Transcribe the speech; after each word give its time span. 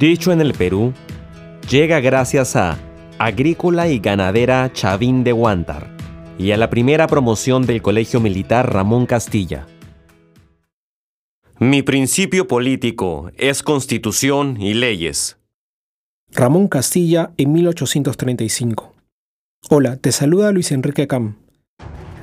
Dicho 0.00 0.32
en 0.32 0.40
el 0.40 0.54
Perú, 0.54 0.94
llega 1.68 2.00
gracias 2.00 2.56
a 2.56 2.78
Agrícola 3.18 3.86
y 3.88 3.98
Ganadera 3.98 4.72
Chavín 4.72 5.24
de 5.24 5.34
Huántar 5.34 5.94
y 6.38 6.52
a 6.52 6.56
la 6.56 6.70
primera 6.70 7.06
promoción 7.06 7.66
del 7.66 7.82
Colegio 7.82 8.18
Militar 8.18 8.72
Ramón 8.72 9.04
Castilla. 9.04 9.66
Mi 11.58 11.82
principio 11.82 12.48
político 12.48 13.30
es 13.36 13.62
constitución 13.62 14.58
y 14.58 14.72
leyes. 14.72 15.36
Ramón 16.30 16.68
Castilla 16.68 17.32
en 17.36 17.52
1835. 17.52 18.94
Hola, 19.68 19.98
te 19.98 20.12
saluda 20.12 20.50
Luis 20.50 20.72
Enrique 20.72 21.06
Cam. 21.08 21.36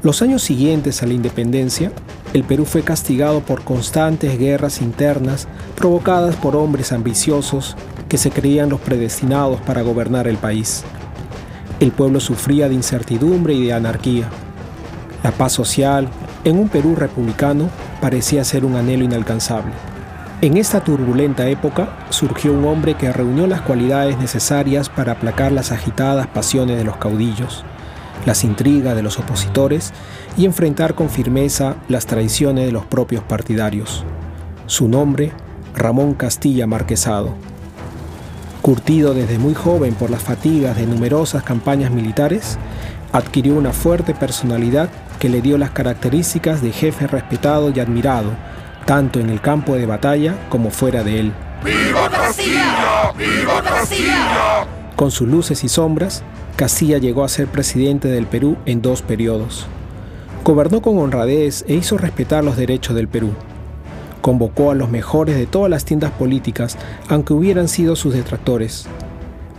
Los 0.04 0.22
años 0.22 0.44
siguientes 0.44 1.02
a 1.02 1.08
la 1.08 1.14
independencia, 1.14 1.92
el 2.34 2.44
Perú 2.44 2.66
fue 2.66 2.84
castigado 2.84 3.42
por 3.42 3.64
constantes 3.64 4.38
guerras 4.38 4.80
internas 4.82 5.48
provocadas 5.76 6.36
por 6.36 6.56
hombres 6.56 6.92
ambiciosos 6.92 7.76
que 8.08 8.20
se 8.20 8.30
creían 8.30 8.70
los 8.70 8.80
predestinados 8.80 9.60
para 9.62 9.82
gobernar 9.82 10.28
el 10.28 10.38
país. 10.38 10.84
El 11.80 11.92
pueblo 11.92 12.20
sufría 12.20 12.70
de 12.70 12.76
incertidumbre 12.76 13.56
y 13.56 13.66
de 13.66 13.74
anarquía. 13.74 14.30
La 15.24 15.32
paz 15.32 15.54
social, 15.54 16.08
en 16.44 16.60
un 16.60 16.70
Perú 16.70 16.96
republicano, 16.96 17.68
parecía 18.00 18.44
ser 18.44 18.66
un 18.66 18.76
anhelo 18.76 19.04
inalcanzable. 19.04 19.74
En 20.42 20.58
esta 20.58 20.84
turbulenta 20.84 21.48
época 21.48 21.98
surgió 22.12 22.54
un 22.54 22.66
hombre 22.66 22.94
que 22.94 23.12
reunió 23.12 23.48
las 23.48 23.62
cualidades 23.62 24.20
necesarias 24.20 24.90
para 24.90 25.14
aplacar 25.14 25.52
las 25.52 25.72
agitadas 25.72 26.28
pasiones 26.28 26.78
de 26.78 26.84
los 26.84 26.98
caudillos, 26.98 27.66
las 28.28 28.44
intrigas 28.44 28.94
de 28.94 29.02
los 29.02 29.20
opositores 29.20 29.94
y 30.38 30.44
enfrentar 30.44 30.96
con 30.96 31.10
firmeza 31.10 31.78
las 31.88 32.06
traiciones 32.06 32.66
de 32.66 32.74
los 32.74 32.86
propios 32.86 33.24
partidarios. 33.24 34.04
Su 34.66 34.90
nombre, 34.90 35.32
Ramón 35.74 36.14
Castilla 36.14 36.68
Marquesado. 36.68 37.36
Curtido 38.62 39.14
desde 39.14 39.40
muy 39.40 39.54
joven 39.54 39.94
por 39.94 40.10
las 40.10 40.24
fatigas 40.24 40.76
de 40.76 40.86
numerosas 40.86 41.42
campañas 41.44 41.90
militares, 41.90 42.58
adquirió 43.14 43.56
una 43.56 43.72
fuerte 43.72 44.14
personalidad 44.14 44.90
que 45.20 45.30
le 45.30 45.42
dio 45.42 45.58
las 45.58 45.70
características 45.70 46.62
de 46.62 46.74
jefe 46.74 47.08
respetado 47.08 47.72
y 47.74 47.80
admirado, 47.80 48.32
tanto 48.86 49.22
en 49.22 49.30
el 49.30 49.40
campo 49.40 49.76
de 49.76 49.86
batalla 49.86 50.36
como 50.50 50.70
fuera 50.70 51.02
de 51.02 51.22
él. 51.22 51.34
¡Viva 51.64 52.10
Castilla! 52.10 53.14
¡Viva 53.18 53.64
Castilla! 53.64 54.68
Con 54.98 55.12
sus 55.12 55.30
luces 55.30 55.64
y 55.64 55.70
sombras, 55.70 56.24
Castilla 56.58 56.98
llegó 56.98 57.24
a 57.24 57.30
ser 57.30 57.46
presidente 57.46 58.08
del 58.08 58.26
Perú 58.26 58.58
en 58.66 58.82
dos 58.82 59.04
periodos. 59.04 59.68
Gobernó 60.44 60.82
con 60.82 60.98
honradez 60.98 61.64
e 61.68 61.76
hizo 61.76 62.00
respetar 62.00 62.44
los 62.44 62.58
derechos 62.58 62.96
del 62.96 63.08
Perú. 63.08 63.30
Convocó 64.22 64.72
a 64.72 64.76
los 64.76 64.90
mejores 64.90 65.38
de 65.38 65.46
todas 65.46 65.70
las 65.70 65.86
tiendas 65.86 66.10
políticas, 66.14 66.76
aunque 67.10 67.34
hubieran 67.34 67.68
sido 67.68 67.96
sus 67.96 68.16
detractores. 68.16 68.88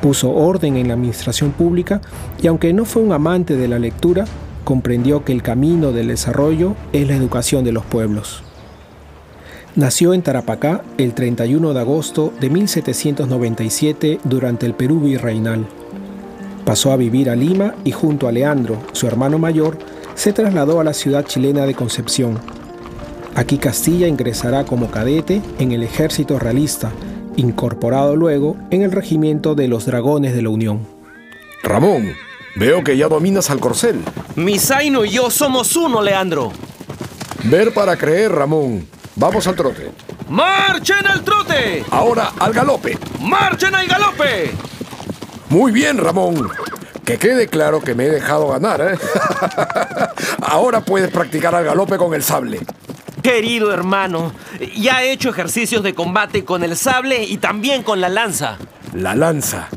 Puso 0.02 0.32
orden 0.32 0.76
en 0.76 0.88
la 0.88 0.94
administración 0.94 1.52
pública 1.52 2.00
y 2.42 2.48
aunque 2.48 2.72
no 2.72 2.84
fue 2.84 3.02
un 3.02 3.12
amante 3.12 3.56
de 3.56 3.69
la 3.69 3.78
lectura, 3.78 4.24
comprendió 4.64 5.24
que 5.24 5.32
el 5.32 5.44
camino 5.44 5.92
del 5.92 6.08
desarrollo 6.08 6.74
es 6.92 7.06
la 7.06 7.14
educación 7.14 7.62
de 7.62 7.70
los 7.70 7.84
pueblos. 7.84 8.42
Nació 9.76 10.14
en 10.14 10.22
Tarapacá 10.22 10.82
el 10.98 11.14
31 11.14 11.74
de 11.74 11.80
agosto 11.80 12.32
de 12.41 12.50
1797 12.50 14.19
durante 14.24 14.66
el 14.66 14.74
Perú 14.74 14.98
virreinal. 14.98 15.64
Pasó 16.64 16.92
a 16.92 16.97
vivir 16.97 17.31
a 17.31 17.37
Lima 17.37 17.75
y 17.84 17.92
junto 17.92 18.28
a 18.28 18.33
Leandro, 18.33 18.78
su 18.92 19.06
hermano 19.06 19.39
mayor, 19.39 19.78
se 20.14 20.33
trasladó 20.33 20.81
a 20.81 20.84
la 20.84 20.92
ciudad 20.92 21.25
chilena 21.25 21.65
de 21.65 21.75
Concepción. 21.75 22.39
Aquí 23.34 23.59
Castilla 23.59 24.09
ingresará 24.09 24.65
como 24.65 24.91
cadete 24.91 25.41
en 25.59 25.73
el 25.73 25.83
ejército 25.83 26.39
realista, 26.39 26.91
incorporado 27.37 28.17
luego 28.17 28.56
en 28.70 28.83
el 28.83 28.92
regimiento 28.92 29.55
de 29.55 29.69
los 29.69 29.87
Dragones 29.87 30.34
de 30.34 30.42
la 30.42 30.48
Unión. 30.48 30.87
Ramón, 31.62 32.12
veo 32.56 32.83
que 32.83 32.97
ya 32.97 33.09
dominas 33.09 33.50
al 33.50 33.61
corcel. 33.61 34.00
Misaino 34.34 35.05
y 35.05 35.11
yo 35.11 35.31
somos 35.31 35.77
uno, 35.77 36.03
Leandro. 36.03 36.53
Ver 37.44 37.72
para 37.72 37.97
creer, 37.97 38.32
Ramón. 38.32 38.87
Vamos 39.15 39.47
al 39.47 39.55
trote. 39.55 39.91
¡Marchen 40.28 41.06
al 41.06 41.22
trote! 41.22 41.84
Ahora 41.91 42.32
al 42.38 42.53
galope. 42.53 42.99
¡Marchen 43.21 43.75
al 43.75 43.87
galope! 43.87 44.50
Muy 45.50 45.72
bien, 45.72 45.98
Ramón. 45.98 46.48
Que 47.04 47.16
quede 47.16 47.48
claro 47.48 47.81
que 47.81 47.94
me 47.94 48.04
he 48.04 48.10
dejado 48.10 48.48
ganar, 48.48 48.81
¿eh? 48.82 48.98
Ahora 50.42 50.82
puedes 50.82 51.10
practicar 51.10 51.54
al 51.54 51.64
galope 51.64 51.97
con 51.97 52.12
el 52.12 52.22
sable. 52.22 52.60
Querido 53.22 53.72
hermano, 53.72 54.32
ya 54.76 55.03
he 55.03 55.12
hecho 55.12 55.31
ejercicios 55.31 55.82
de 55.82 55.94
combate 55.94 56.44
con 56.44 56.62
el 56.64 56.76
sable 56.76 57.25
y 57.25 57.38
también 57.38 57.82
con 57.82 58.00
la 58.00 58.10
lanza. 58.10 58.58
La 58.94 59.14
lanza, 59.14 59.69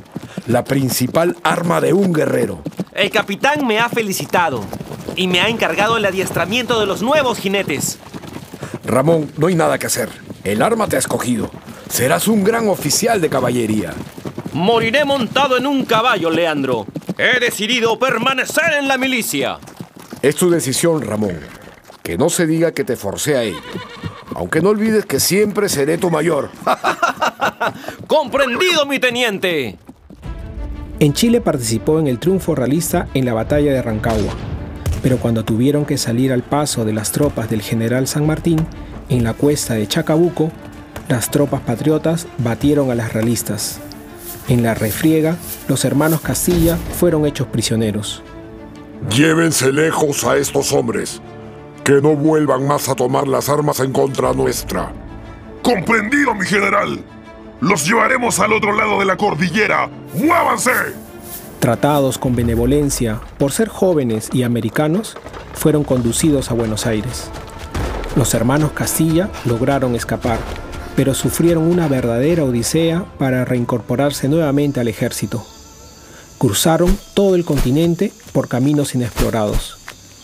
la 0.48 0.66
principal 0.66 1.38
arma 1.44 1.80
de 1.80 1.94
un 1.94 2.12
guerrero. 2.12 2.62
El 2.94 3.10
capitán 3.10 3.66
me 3.66 3.80
ha 3.80 3.88
felicitado 3.88 4.66
y 5.16 5.28
me 5.28 5.40
ha 5.40 5.48
encargado 5.48 5.98
el 5.98 6.06
adiestramiento 6.06 6.80
de 6.82 6.86
los 6.86 7.02
nuevos 7.02 7.38
jinetes. 7.38 7.98
Ramón, 8.84 9.32
no 9.38 9.48
hay 9.48 9.56
nada 9.56 9.80
que 9.80 9.88
hacer. 9.88 10.10
El 10.44 10.62
arma 10.62 10.88
te 10.88 10.98
ha 10.98 11.00
escogido. 11.00 11.50
Serás 11.90 12.28
un 12.28 12.44
gran 12.44 12.68
oficial 12.68 13.22
de 13.22 13.30
caballería. 13.30 13.94
Moriré 14.54 15.06
montado 15.06 15.58
en 15.58 15.66
un 15.66 15.86
caballo, 15.86 16.30
Leandro. 16.30 16.86
He 17.18 17.40
decidido 17.40 17.98
permanecer 17.98 18.74
en 18.80 18.88
la 18.88 18.98
milicia. 18.98 19.60
Es 20.22 20.36
tu 20.36 20.50
decisión, 20.50 21.02
Ramón. 21.02 21.40
Que 22.04 22.18
no 22.18 22.30
se 22.30 22.48
diga 22.48 22.74
que 22.74 22.84
te 22.84 22.98
forcé 22.98 23.38
a 23.38 23.44
ello. 23.44 23.62
Aunque 24.36 24.62
no 24.62 24.70
olvides 24.70 25.06
que 25.06 25.20
siempre 25.20 25.70
seré 25.70 25.98
tu 25.98 26.10
mayor. 26.10 26.50
¡Comprendido, 28.08 28.86
mi 28.86 29.00
teniente! 29.00 29.78
En 31.00 31.14
Chile 31.14 31.42
participó 31.42 32.00
en 32.00 32.08
el 32.08 32.20
triunfo 32.20 32.54
realista 32.54 33.08
en 33.14 33.26
la 33.26 33.34
batalla 33.34 33.74
de 33.74 33.82
Rancagua, 33.82 34.34
pero 35.02 35.18
cuando 35.18 35.44
tuvieron 35.44 35.86
que 35.86 35.98
salir 35.98 36.32
al 36.32 36.44
paso 36.44 36.86
de 36.86 36.94
las 36.94 37.12
tropas 37.12 37.50
del 37.50 37.62
general 37.62 38.08
San 38.08 38.28
Martín, 38.28 38.66
en 39.10 39.24
la 39.24 39.34
cuesta 39.34 39.74
de 39.74 39.88
Chacabuco, 39.88 40.52
las 41.08 41.32
tropas 41.32 41.62
patriotas 41.62 42.28
batieron 42.38 42.92
a 42.92 42.96
las 42.96 43.14
realistas. 43.14 43.80
En 44.48 44.64
la 44.64 44.74
refriega, 44.74 45.38
los 45.68 45.86
hermanos 45.86 46.22
Castilla 46.22 46.78
fueron 47.00 47.26
hechos 47.26 47.48
prisioneros. 47.48 48.24
Llévense 49.10 49.72
lejos 49.72 50.24
a 50.24 50.38
estos 50.38 50.72
hombres. 50.74 51.22
Que 51.84 51.94
no 51.94 52.16
vuelvan 52.16 52.68
más 52.68 52.90
a 52.90 52.96
tomar 52.96 53.28
las 53.28 53.50
armas 53.50 53.80
en 53.80 53.92
contra 53.92 54.34
nuestra. 54.34 54.92
Comprendido, 55.64 56.36
mi 56.36 56.46
general. 56.46 57.04
Los 57.60 57.86
llevaremos 57.88 58.40
al 58.40 58.54
otro 58.54 58.74
lado 58.74 59.00
de 59.00 59.06
la 59.06 59.18
cordillera. 59.18 59.90
¡Muévanse! 60.14 60.72
Tratados 61.60 62.18
con 62.18 62.36
benevolencia 62.36 63.22
por 63.38 63.52
ser 63.52 63.70
jóvenes 63.70 64.30
y 64.34 64.44
americanos, 64.44 65.16
fueron 65.54 65.84
conducidos 65.84 66.50
a 66.50 66.56
Buenos 66.56 66.88
Aires. 66.88 67.30
Los 68.16 68.34
hermanos 68.34 68.72
Castilla 68.72 69.30
lograron 69.46 69.96
escapar, 69.96 70.40
pero 70.96 71.14
sufrieron 71.14 71.64
una 71.64 71.88
verdadera 71.88 72.44
odisea 72.44 73.06
para 73.18 73.46
reincorporarse 73.46 74.28
nuevamente 74.28 74.80
al 74.80 74.88
ejército. 74.88 75.46
Cruzaron 76.38 76.98
todo 77.14 77.36
el 77.36 77.46
continente 77.46 78.12
por 78.34 78.48
caminos 78.48 78.96
inexplorados, 78.96 79.78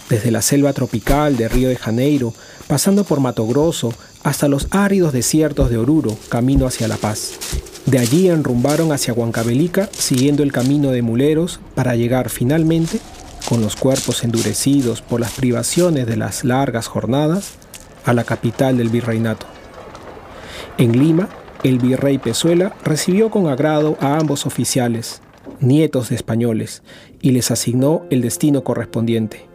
desde 0.10 0.32
la 0.32 0.42
selva 0.42 0.74
tropical 0.74 1.38
de 1.38 1.48
Río 1.48 1.70
de 1.70 1.76
Janeiro, 1.76 2.34
pasando 2.68 3.04
por 3.04 3.20
Mato 3.20 3.46
Grosso, 3.46 3.94
hasta 4.24 4.48
los 4.48 4.68
áridos 4.72 5.14
desiertos 5.14 5.70
de 5.70 5.78
Oruro, 5.78 6.18
camino 6.30 6.66
hacia 6.66 6.88
La 6.88 6.98
Paz. 6.98 7.34
De 7.86 8.00
allí 8.00 8.30
enrumbaron 8.30 8.92
hacia 8.92 9.14
Huancavelica, 9.14 9.90
siguiendo 9.98 10.44
el 10.44 10.52
camino 10.52 10.92
de 10.92 11.02
muleros 11.02 11.62
para 11.76 11.96
llegar 11.96 12.30
finalmente, 12.30 13.00
con 13.48 13.62
los 13.62 13.78
cuerpos 13.78 14.26
endurecidos 14.26 15.02
por 15.02 15.22
las 15.22 15.32
privaciones 15.32 16.06
de 16.06 16.18
las 16.18 16.44
largas 16.44 16.88
jornadas, 16.88 17.52
a 18.04 18.14
la 18.14 18.26
capital 18.26 18.78
del 18.78 18.90
virreinato. 18.90 19.57
En 20.78 20.92
Lima, 20.92 21.28
el 21.64 21.80
virrey 21.80 22.20
Pezuela 22.20 22.76
recibió 22.84 23.32
con 23.32 23.48
agrado 23.48 23.98
a 24.00 24.18
ambos 24.18 24.46
oficiales, 24.46 25.22
nietos 25.60 26.10
de 26.10 26.16
españoles, 26.16 26.84
y 27.20 27.32
les 27.32 27.50
asignó 27.50 28.04
el 28.12 28.22
destino 28.22 28.64
correspondiente. 28.64 29.48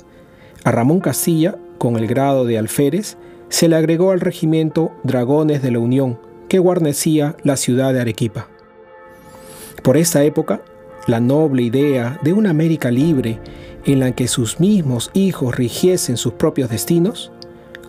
A 0.64 0.72
Ramón 0.72 0.98
Castilla, 0.98 1.56
con 1.78 1.96
el 1.96 2.08
grado 2.08 2.44
de 2.44 2.58
alférez, 2.58 3.16
se 3.50 3.68
le 3.68 3.76
agregó 3.76 4.10
al 4.10 4.20
regimiento 4.20 4.90
Dragones 5.04 5.62
de 5.62 5.70
la 5.70 5.78
Unión, 5.78 6.18
que 6.48 6.58
guarnecía 6.58 7.36
la 7.44 7.56
ciudad 7.56 7.92
de 7.92 8.00
Arequipa. 8.00 8.48
Por 9.82 9.96
esta 9.96 10.24
época, 10.24 10.60
la 11.06 11.20
noble 11.20 11.62
idea 11.62 12.18
de 12.22 12.32
una 12.32 12.50
América 12.50 12.90
libre 12.90 13.38
en 13.84 14.00
la 14.00 14.12
que 14.12 14.26
sus 14.26 14.58
mismos 14.58 15.10
hijos 15.14 15.54
rigiesen 15.54 16.16
sus 16.16 16.32
propios 16.34 16.70
destinos, 16.70 17.32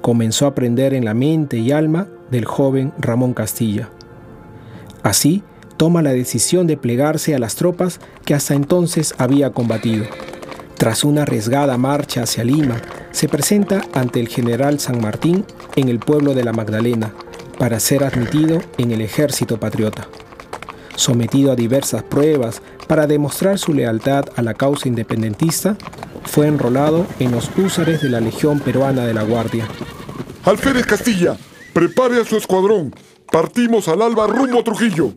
comenzó 0.04 0.48
a 0.48 0.54
prender 0.54 0.94
en 0.94 1.06
la 1.06 1.14
mente 1.14 1.58
y 1.58 1.72
alma 1.72 2.10
del 2.30 2.44
joven 2.44 2.92
Ramón 3.00 3.34
Castilla. 3.34 3.90
Así, 5.02 5.44
toma 5.78 6.02
la 6.02 6.12
decisión 6.12 6.68
de 6.68 6.76
plegarse 6.76 7.34
a 7.34 7.40
las 7.40 7.56
tropas 7.56 8.02
que 8.26 8.34
hasta 8.34 8.54
entonces 8.54 9.16
había 9.18 9.52
combatido. 9.52 10.04
Tras 10.78 11.06
una 11.06 11.22
arriesgada 11.22 11.78
marcha 11.78 12.24
hacia 12.24 12.44
Lima, 12.44 12.82
se 13.12 13.30
presenta 13.30 13.82
ante 13.94 14.20
el 14.20 14.28
general 14.28 14.82
San 14.82 15.00
Martín 15.00 15.46
en 15.78 15.88
el 15.88 16.00
pueblo 16.00 16.34
de 16.34 16.44
la 16.44 16.52
Magdalena 16.52 17.14
para 17.58 17.80
ser 17.80 18.04
admitido 18.04 18.62
en 18.78 18.92
el 18.92 19.00
ejército 19.00 19.58
patriota. 19.58 20.10
sometido 20.98 21.52
a 21.52 21.56
diversas 21.56 22.04
pruebas 22.04 22.62
para 22.88 23.08
demostrar 23.08 23.58
su 23.58 23.74
lealtad 23.74 24.26
a 24.36 24.42
la 24.42 24.54
causa 24.54 24.90
independentista, 24.90 25.78
fue 26.26 26.48
enrolado 26.48 27.06
en 27.20 27.32
los 27.32 27.50
húsares 27.58 28.02
de 28.02 28.10
la 28.10 28.20
Legión 28.20 28.60
Peruana 28.60 29.06
de 29.06 29.14
la 29.14 29.24
Guardia. 29.24 29.68
Alférez 30.46 30.86
Castilla, 30.86 31.38
prepare 31.74 32.20
a 32.20 32.26
su 32.26 32.38
escuadrón. 32.38 32.94
Partimos 33.32 33.88
al 33.88 34.02
alba 34.02 34.28
rumbo 34.28 34.60
a 34.60 34.64
Trujillo. 34.64 35.14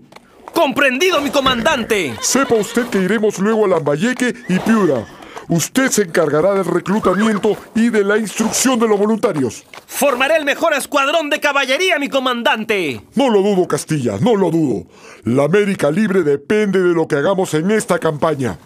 ¡Comprendido, 0.52 1.20
mi 1.20 1.30
comandante! 1.30 2.14
Sepa 2.20 2.54
usted 2.54 2.86
que 2.86 2.98
iremos 2.98 3.38
luego 3.38 3.66
a 3.66 3.68
Lambayeque 3.68 4.34
y 4.48 4.58
Piura. 4.58 5.06
Usted 5.48 5.90
se 5.90 6.02
encargará 6.02 6.54
del 6.54 6.64
reclutamiento 6.64 7.56
y 7.74 7.90
de 7.90 8.02
la 8.02 8.18
instrucción 8.18 8.80
de 8.80 8.88
los 8.88 8.98
voluntarios. 8.98 9.64
Formaré 9.86 10.36
el 10.36 10.44
mejor 10.44 10.72
escuadrón 10.72 11.30
de 11.30 11.38
caballería, 11.38 11.98
mi 12.00 12.08
comandante. 12.08 13.00
No 13.14 13.30
lo 13.30 13.42
dudo, 13.42 13.68
Castilla, 13.68 14.18
no 14.20 14.34
lo 14.34 14.50
dudo. 14.50 14.86
La 15.22 15.44
América 15.44 15.90
Libre 15.90 16.22
depende 16.22 16.82
de 16.82 16.94
lo 16.94 17.06
que 17.06 17.16
hagamos 17.16 17.54
en 17.54 17.70
esta 17.70 17.98
campaña. 18.00 18.58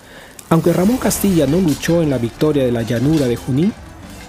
Aunque 0.50 0.73
Ramón 0.73 0.97
Castilla 0.97 1.47
no 1.47 1.61
luchó 1.61 2.02
en 2.02 2.11
la 2.11 2.19
victoria 2.19 2.64
de 2.64 2.73
la 2.73 2.82
llanura 2.82 3.29
de 3.29 3.37
Junín, 3.37 3.73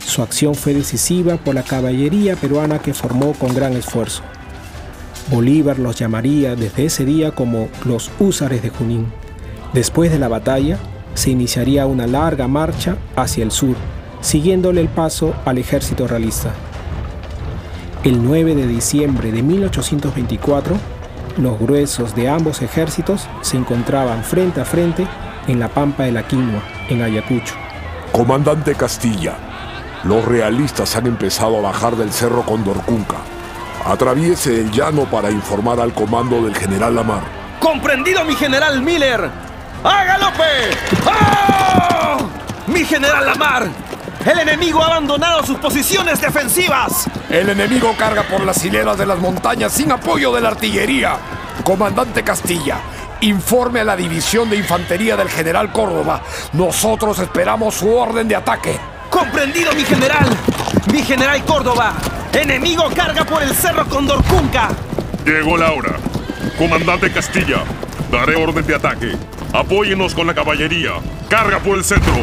su 0.05 0.21
acción 0.21 0.53
fue 0.53 0.75
decisiva 0.75 1.37
por 1.37 1.55
la 1.55 1.63
caballería 1.63 2.35
peruana 2.35 2.77
que 2.77 2.93
formó 2.93 3.33
con 3.33 3.55
gran 3.55 3.73
esfuerzo. 3.73 4.21
Bolívar 5.31 5.79
los 5.79 5.95
llamaría 5.95 6.55
desde 6.55 6.85
ese 6.85 7.05
día 7.05 7.31
como 7.31 7.69
los 7.85 8.11
húsares 8.19 8.61
de 8.61 8.69
Junín. 8.69 9.07
Después 9.73 10.11
de 10.11 10.19
la 10.19 10.27
batalla, 10.27 10.77
se 11.15 11.31
iniciaría 11.31 11.87
una 11.87 12.05
larga 12.05 12.47
marcha 12.47 12.97
hacia 13.15 13.43
el 13.43 13.49
sur, 13.49 13.75
siguiéndole 14.21 14.81
el 14.81 14.89
paso 14.89 15.33
al 15.45 15.57
ejército 15.57 16.07
realista. 16.07 16.53
El 18.03 18.23
9 18.23 18.53
de 18.53 18.67
diciembre 18.67 19.31
de 19.31 19.41
1824, 19.41 20.75
los 21.39 21.59
gruesos 21.59 22.13
de 22.15 22.29
ambos 22.29 22.61
ejércitos 22.61 23.27
se 23.41 23.57
encontraban 23.57 24.23
frente 24.23 24.61
a 24.61 24.65
frente 24.65 25.07
en 25.47 25.59
la 25.59 25.67
Pampa 25.67 26.03
de 26.03 26.11
la 26.11 26.23
Quinua, 26.23 26.61
en 26.89 27.01
Ayacucho. 27.01 27.55
Comandante 28.11 28.75
Castilla, 28.75 29.35
los 30.03 30.25
realistas 30.25 30.95
han 30.95 31.07
empezado 31.07 31.57
a 31.57 31.61
bajar 31.61 31.95
del 31.95 32.11
cerro 32.11 32.43
Condorcunca. 32.43 33.17
Atraviese 33.85 34.59
el 34.59 34.71
llano 34.71 35.05
para 35.05 35.31
informar 35.31 35.79
al 35.79 35.93
comando 35.93 36.43
del 36.43 36.55
general 36.55 36.95
Lamar. 36.95 37.21
¡Comprendido, 37.59 38.23
mi 38.25 38.35
general 38.35 38.81
Miller! 38.81 39.29
¡A 39.83 40.03
galope! 40.03 40.43
¡Ah! 41.07 42.17
¡Mi 42.67 42.85
general 42.85 43.25
Lamar! 43.25 43.67
¡El 44.25 44.39
enemigo 44.39 44.83
ha 44.83 44.87
abandonado 44.87 45.43
sus 45.43 45.57
posiciones 45.57 46.21
defensivas! 46.21 47.07
El 47.29 47.49
enemigo 47.49 47.95
carga 47.97 48.23
por 48.23 48.43
las 48.43 48.63
hileras 48.63 48.97
de 48.97 49.05
las 49.05 49.19
montañas 49.19 49.73
sin 49.73 49.91
apoyo 49.91 50.31
de 50.31 50.41
la 50.41 50.49
artillería. 50.49 51.17
Comandante 51.63 52.23
Castilla, 52.23 52.77
informe 53.21 53.79
a 53.79 53.83
la 53.83 53.95
división 53.95 54.49
de 54.49 54.57
infantería 54.57 55.15
del 55.15 55.29
general 55.29 55.71
Córdoba. 55.71 56.21
Nosotros 56.53 57.19
esperamos 57.19 57.75
su 57.75 57.93
orden 57.93 58.27
de 58.27 58.35
ataque. 58.35 58.77
¡Comprendido, 59.09 59.73
mi 59.73 59.83
general! 59.83 60.27
¡Mi 60.91 61.03
general 61.03 61.43
Córdoba! 61.45 61.93
¡Enemigo 62.33 62.89
carga 62.95 63.23
por 63.23 63.43
el 63.43 63.53
cerro 63.53 63.85
Condorcunca! 63.85 64.69
Llegó 65.25 65.57
la 65.57 65.71
hora. 65.71 65.95
Comandante 66.57 67.11
Castilla, 67.11 67.63
daré 68.11 68.35
orden 68.35 68.65
de 68.65 68.75
ataque. 68.75 69.15
Apóyenos 69.53 70.15
con 70.15 70.27
la 70.27 70.33
caballería. 70.33 70.93
Carga 71.29 71.59
por 71.59 71.77
el 71.77 71.83
centro. 71.83 72.13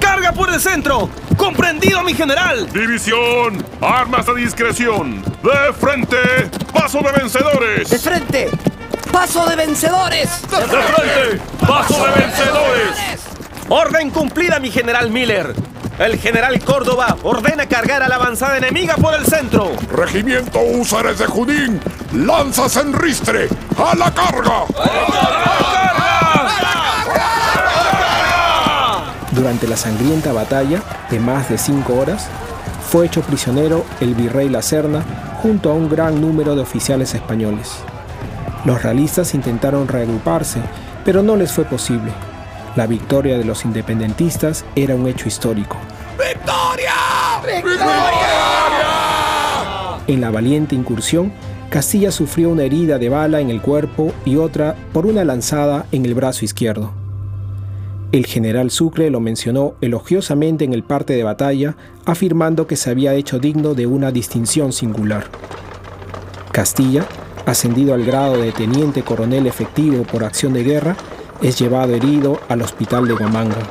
¡Carga 0.00 0.32
por 0.32 0.52
el 0.52 0.60
centro! 0.60 1.10
¡Comprendido, 1.36 2.02
mi 2.02 2.14
general! 2.14 2.70
División, 2.72 3.64
armas 3.80 4.28
a 4.28 4.34
discreción. 4.34 5.22
De 5.22 5.72
frente, 5.78 6.16
paso 6.72 7.00
de 7.00 7.12
vencedores. 7.12 7.90
¡De 7.90 7.98
frente! 7.98 8.50
¡Paso 9.16 9.46
de 9.46 9.56
vencedores! 9.56 10.42
¡De 10.42 10.56
frente! 10.56 11.40
¡Paso 11.66 12.04
de 12.04 12.20
vencedores! 12.20 13.22
Orden 13.70 14.10
cumplida, 14.10 14.60
mi 14.60 14.70
general 14.70 15.10
Miller. 15.10 15.54
El 15.98 16.18
general 16.18 16.62
Córdoba 16.62 17.16
ordena 17.22 17.66
cargar 17.66 18.02
a 18.02 18.08
la 18.08 18.16
avanzada 18.16 18.58
enemiga 18.58 18.94
por 18.96 19.14
el 19.14 19.24
centro. 19.24 19.72
Regimiento 19.90 20.60
Húsares 20.60 21.18
de 21.18 21.24
Junín, 21.24 21.80
lanzas 22.12 22.76
en 22.76 22.92
ristre, 22.92 23.48
a 23.78 23.96
la 23.96 24.12
carga. 24.12 24.64
Durante 29.30 29.66
la 29.66 29.78
sangrienta 29.78 30.34
batalla 30.34 30.82
de 31.08 31.18
más 31.20 31.48
de 31.48 31.56
cinco 31.56 31.94
horas, 31.94 32.28
fue 32.90 33.06
hecho 33.06 33.22
prisionero 33.22 33.86
el 34.00 34.14
virrey 34.14 34.50
La 34.50 34.60
Serna 34.60 35.02
junto 35.40 35.70
a 35.70 35.74
un 35.74 35.88
gran 35.88 36.20
número 36.20 36.54
de 36.54 36.60
oficiales 36.60 37.14
españoles. 37.14 37.78
Los 38.66 38.82
realistas 38.82 39.32
intentaron 39.34 39.86
reagruparse, 39.86 40.58
pero 41.04 41.22
no 41.22 41.36
les 41.36 41.52
fue 41.52 41.64
posible. 41.64 42.10
La 42.74 42.88
victoria 42.88 43.38
de 43.38 43.44
los 43.44 43.64
independentistas 43.64 44.64
era 44.74 44.96
un 44.96 45.06
hecho 45.06 45.28
histórico. 45.28 45.76
¡Victoria! 46.18 46.92
En 50.08 50.20
la 50.20 50.32
valiente 50.32 50.74
incursión, 50.74 51.32
Castilla 51.70 52.10
sufrió 52.10 52.50
una 52.50 52.64
herida 52.64 52.98
de 52.98 53.08
bala 53.08 53.40
en 53.40 53.50
el 53.50 53.62
cuerpo 53.62 54.12
y 54.24 54.34
otra 54.34 54.74
por 54.92 55.06
una 55.06 55.24
lanzada 55.24 55.86
en 55.92 56.04
el 56.04 56.14
brazo 56.14 56.44
izquierdo. 56.44 56.92
El 58.10 58.26
general 58.26 58.72
Sucre 58.72 59.10
lo 59.10 59.20
mencionó 59.20 59.74
elogiosamente 59.80 60.64
en 60.64 60.72
el 60.72 60.82
parte 60.82 61.12
de 61.12 61.22
batalla, 61.22 61.76
afirmando 62.04 62.66
que 62.66 62.74
se 62.74 62.90
había 62.90 63.14
hecho 63.14 63.38
digno 63.38 63.74
de 63.74 63.86
una 63.86 64.10
distinción 64.10 64.72
singular. 64.72 65.26
Castilla, 66.50 67.04
ascendido 67.46 67.94
al 67.94 68.04
grado 68.04 68.36
de 68.36 68.52
teniente 68.52 69.02
coronel 69.02 69.46
efectivo 69.46 70.02
por 70.02 70.24
acción 70.24 70.52
de 70.52 70.64
guerra, 70.64 70.96
es 71.40 71.58
llevado 71.58 71.94
herido 71.94 72.40
al 72.48 72.62
hospital 72.62 73.06
de 73.06 73.14
Huamanga. 73.14 73.62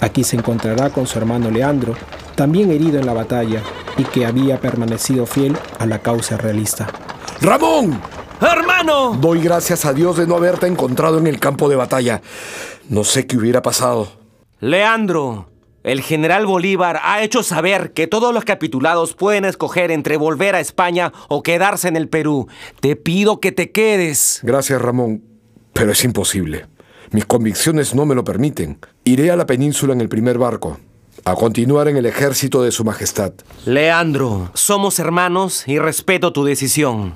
Aquí 0.00 0.22
se 0.22 0.36
encontrará 0.36 0.90
con 0.90 1.06
su 1.06 1.18
hermano 1.18 1.50
Leandro, 1.50 1.94
también 2.34 2.70
herido 2.70 2.98
en 2.98 3.06
la 3.06 3.12
batalla 3.12 3.62
y 3.96 4.04
que 4.04 4.24
había 4.24 4.60
permanecido 4.60 5.26
fiel 5.26 5.56
a 5.78 5.86
la 5.86 5.98
causa 5.98 6.36
realista. 6.36 6.88
¡Ramón! 7.40 8.00
¡Hermano! 8.40 9.16
Doy 9.20 9.40
gracias 9.40 9.84
a 9.84 9.92
Dios 9.92 10.16
de 10.16 10.26
no 10.26 10.36
haberte 10.36 10.66
encontrado 10.66 11.18
en 11.18 11.26
el 11.26 11.38
campo 11.38 11.68
de 11.68 11.76
batalla. 11.76 12.22
No 12.88 13.04
sé 13.04 13.26
qué 13.26 13.36
hubiera 13.36 13.60
pasado. 13.60 14.08
Leandro, 14.60 15.49
el 15.82 16.02
general 16.02 16.46
Bolívar 16.46 17.00
ha 17.02 17.22
hecho 17.22 17.42
saber 17.42 17.92
que 17.92 18.06
todos 18.06 18.34
los 18.34 18.44
capitulados 18.44 19.14
pueden 19.14 19.44
escoger 19.44 19.90
entre 19.90 20.16
volver 20.16 20.54
a 20.54 20.60
España 20.60 21.12
o 21.28 21.42
quedarse 21.42 21.88
en 21.88 21.96
el 21.96 22.08
Perú. 22.08 22.48
Te 22.80 22.96
pido 22.96 23.40
que 23.40 23.50
te 23.50 23.70
quedes. 23.70 24.40
Gracias, 24.42 24.80
Ramón, 24.80 25.22
pero 25.72 25.92
es 25.92 26.04
imposible. 26.04 26.66
Mis 27.12 27.24
convicciones 27.24 27.94
no 27.94 28.04
me 28.04 28.14
lo 28.14 28.24
permiten. 28.24 28.78
Iré 29.04 29.30
a 29.30 29.36
la 29.36 29.46
península 29.46 29.94
en 29.94 30.00
el 30.00 30.08
primer 30.08 30.38
barco, 30.38 30.78
a 31.24 31.34
continuar 31.34 31.88
en 31.88 31.96
el 31.96 32.06
ejército 32.06 32.62
de 32.62 32.72
Su 32.72 32.84
Majestad. 32.84 33.32
Leandro, 33.64 34.50
somos 34.54 34.98
hermanos 34.98 35.66
y 35.66 35.78
respeto 35.78 36.32
tu 36.32 36.44
decisión. 36.44 37.14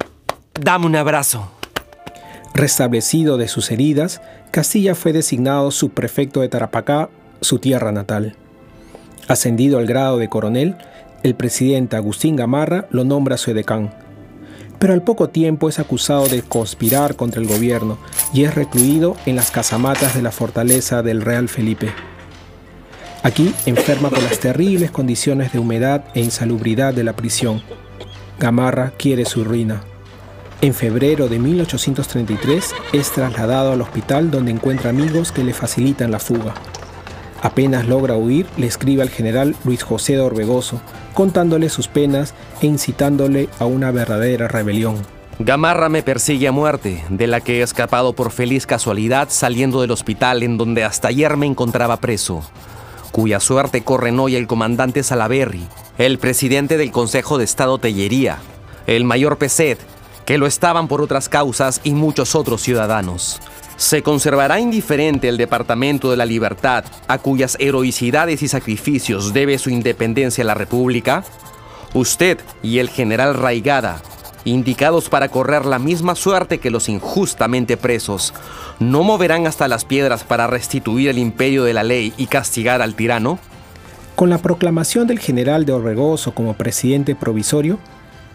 Dame 0.58 0.86
un 0.86 0.96
abrazo. 0.96 1.50
Restablecido 2.54 3.36
de 3.36 3.48
sus 3.48 3.70
heridas, 3.70 4.22
Castilla 4.52 4.94
fue 4.94 5.12
designado 5.12 5.70
subprefecto 5.70 6.40
de 6.40 6.48
Tarapacá, 6.48 7.10
su 7.40 7.58
tierra 7.58 7.92
natal. 7.92 8.36
Ascendido 9.28 9.78
al 9.78 9.86
grado 9.86 10.18
de 10.18 10.28
coronel, 10.28 10.76
el 11.22 11.34
presidente 11.34 11.96
Agustín 11.96 12.36
Gamarra 12.36 12.86
lo 12.90 13.04
nombra 13.04 13.38
su 13.38 13.50
edecán. 13.50 13.94
Pero 14.78 14.92
al 14.92 15.02
poco 15.02 15.30
tiempo 15.30 15.68
es 15.68 15.78
acusado 15.78 16.26
de 16.28 16.42
conspirar 16.42 17.16
contra 17.16 17.40
el 17.40 17.48
gobierno 17.48 17.96
y 18.34 18.44
es 18.44 18.54
recluido 18.54 19.16
en 19.24 19.36
las 19.36 19.50
casamatas 19.50 20.14
de 20.14 20.20
la 20.20 20.30
fortaleza 20.30 21.02
del 21.02 21.22
Real 21.22 21.48
Felipe. 21.48 21.90
Aquí 23.22 23.54
enferma 23.64 24.10
por 24.10 24.22
las 24.22 24.38
terribles 24.38 24.90
condiciones 24.90 25.52
de 25.52 25.58
humedad 25.58 26.04
e 26.12 26.20
insalubridad 26.20 26.92
de 26.92 27.04
la 27.04 27.16
prisión. 27.16 27.62
Gamarra 28.38 28.92
quiere 28.98 29.24
su 29.24 29.44
ruina. 29.44 29.82
En 30.60 30.74
febrero 30.74 31.28
de 31.28 31.38
1833 31.38 32.74
es 32.92 33.10
trasladado 33.12 33.72
al 33.72 33.80
hospital 33.80 34.30
donde 34.30 34.50
encuentra 34.50 34.90
amigos 34.90 35.32
que 35.32 35.44
le 35.44 35.54
facilitan 35.54 36.10
la 36.10 36.18
fuga. 36.18 36.54
Apenas 37.44 37.86
logra 37.86 38.16
huir, 38.16 38.46
le 38.56 38.66
escribe 38.66 39.02
al 39.02 39.10
general 39.10 39.54
Luis 39.64 39.82
José 39.82 40.14
de 40.14 40.22
Orbegoso, 40.22 40.80
contándole 41.12 41.68
sus 41.68 41.88
penas 41.88 42.32
e 42.62 42.66
incitándole 42.66 43.50
a 43.58 43.66
una 43.66 43.90
verdadera 43.90 44.48
rebelión. 44.48 44.96
Gamarra 45.38 45.90
me 45.90 46.02
persigue 46.02 46.48
a 46.48 46.52
muerte, 46.52 47.04
de 47.10 47.26
la 47.26 47.42
que 47.42 47.58
he 47.58 47.62
escapado 47.62 48.14
por 48.14 48.30
feliz 48.30 48.64
casualidad 48.64 49.28
saliendo 49.30 49.82
del 49.82 49.90
hospital 49.90 50.42
en 50.42 50.56
donde 50.56 50.84
hasta 50.84 51.08
ayer 51.08 51.36
me 51.36 51.44
encontraba 51.44 51.98
preso, 51.98 52.42
cuya 53.12 53.40
suerte 53.40 53.84
corren 53.84 54.18
hoy 54.20 54.36
el 54.36 54.46
comandante 54.46 55.02
Salaberry, 55.02 55.66
el 55.98 56.18
presidente 56.18 56.78
del 56.78 56.92
Consejo 56.92 57.36
de 57.36 57.44
Estado 57.44 57.76
Tellería, 57.76 58.38
el 58.86 59.04
mayor 59.04 59.36
Peset, 59.36 59.78
que 60.24 60.38
lo 60.38 60.46
estaban 60.46 60.88
por 60.88 61.02
otras 61.02 61.28
causas 61.28 61.82
y 61.84 61.92
muchos 61.92 62.34
otros 62.34 62.62
ciudadanos. 62.62 63.38
¿Se 63.76 64.02
conservará 64.02 64.60
indiferente 64.60 65.28
el 65.28 65.36
Departamento 65.36 66.10
de 66.10 66.16
la 66.16 66.24
Libertad, 66.24 66.84
a 67.08 67.18
cuyas 67.18 67.56
heroicidades 67.58 68.42
y 68.42 68.48
sacrificios 68.48 69.32
debe 69.32 69.58
su 69.58 69.68
independencia 69.68 70.44
la 70.44 70.54
República? 70.54 71.24
Usted 71.92 72.38
y 72.62 72.78
el 72.78 72.88
general 72.88 73.34
Raigada, 73.34 74.00
indicados 74.44 75.08
para 75.08 75.28
correr 75.28 75.66
la 75.66 75.80
misma 75.80 76.14
suerte 76.14 76.58
que 76.58 76.70
los 76.70 76.88
injustamente 76.88 77.76
presos, 77.76 78.32
¿no 78.78 79.02
moverán 79.02 79.46
hasta 79.46 79.66
las 79.66 79.84
piedras 79.84 80.22
para 80.22 80.46
restituir 80.46 81.08
el 81.08 81.18
imperio 81.18 81.64
de 81.64 81.74
la 81.74 81.82
ley 81.82 82.14
y 82.16 82.26
castigar 82.26 82.80
al 82.80 82.94
tirano? 82.94 83.40
Con 84.14 84.30
la 84.30 84.38
proclamación 84.38 85.08
del 85.08 85.18
general 85.18 85.64
de 85.64 85.72
Orregoso 85.72 86.32
como 86.32 86.54
presidente 86.54 87.16
provisorio, 87.16 87.80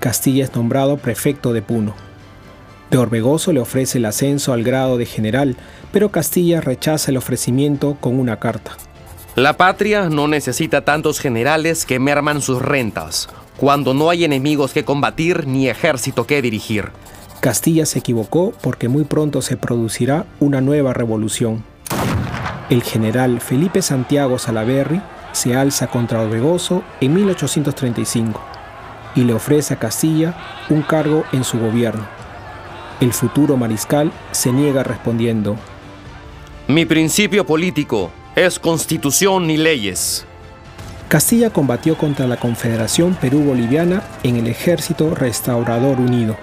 Castilla 0.02 0.44
es 0.44 0.54
nombrado 0.54 0.98
prefecto 0.98 1.54
de 1.54 1.62
Puno. 1.62 2.09
De 2.90 2.98
Orbegoso 2.98 3.54
le 3.54 3.60
ofrece 3.60 4.00
el 4.00 4.06
ascenso 4.06 4.52
al 4.52 4.64
grado 4.64 4.98
de 4.98 5.06
general, 5.06 5.56
pero 5.92 6.10
Castilla 6.10 6.60
rechaza 6.60 7.12
el 7.12 7.18
ofrecimiento 7.18 7.98
con 8.00 8.20
una 8.20 8.40
carta. 8.40 8.78
La 9.36 9.58
patria 9.58 10.10
no 10.10 10.28
necesita 10.28 10.84
tantos 10.84 11.20
generales 11.20 11.86
que 11.86 12.00
merman 12.00 12.42
sus 12.42 12.62
rentas, 12.62 13.30
cuando 13.58 13.94
no 13.94 14.10
hay 14.10 14.24
enemigos 14.24 14.74
que 14.74 14.84
combatir 14.84 15.46
ni 15.46 15.70
ejército 15.70 16.26
que 16.26 16.42
dirigir. 16.42 16.90
Castilla 17.42 17.86
se 17.86 18.00
equivocó 18.00 18.54
porque 18.62 18.90
muy 18.90 19.04
pronto 19.04 19.42
se 19.42 19.56
producirá 19.56 20.26
una 20.40 20.60
nueva 20.60 20.94
revolución. 20.94 21.64
El 22.70 22.84
general 22.84 23.40
Felipe 23.40 23.82
Santiago 23.82 24.40
Salaverry 24.40 25.02
se 25.32 25.56
alza 25.56 25.88
contra 25.88 26.22
Orbegoso 26.22 26.84
en 27.02 27.14
1835 27.14 28.42
y 29.16 29.24
le 29.24 29.34
ofrece 29.34 29.76
a 29.76 29.80
Castilla 29.80 30.36
un 30.70 30.82
cargo 30.82 31.24
en 31.32 31.44
su 31.44 31.60
gobierno. 31.60 32.19
El 33.02 33.14
futuro 33.14 33.56
mariscal 33.56 34.12
se 34.32 34.52
niega 34.52 34.84
respondiendo, 34.84 35.56
Mi 36.68 36.86
principio 36.86 37.46
político 37.46 38.12
es 38.36 38.60
constitución 38.60 39.50
y 39.50 39.58
leyes. 39.58 40.26
Castilla 41.08 41.50
combatió 41.50 41.98
contra 41.98 42.28
la 42.28 42.38
Confederación 42.38 43.16
Perú-Boliviana 43.16 44.04
en 44.24 44.36
el 44.36 44.48
Ejército 44.48 45.16
Restaurador 45.16 46.00
Unido. 46.00 46.36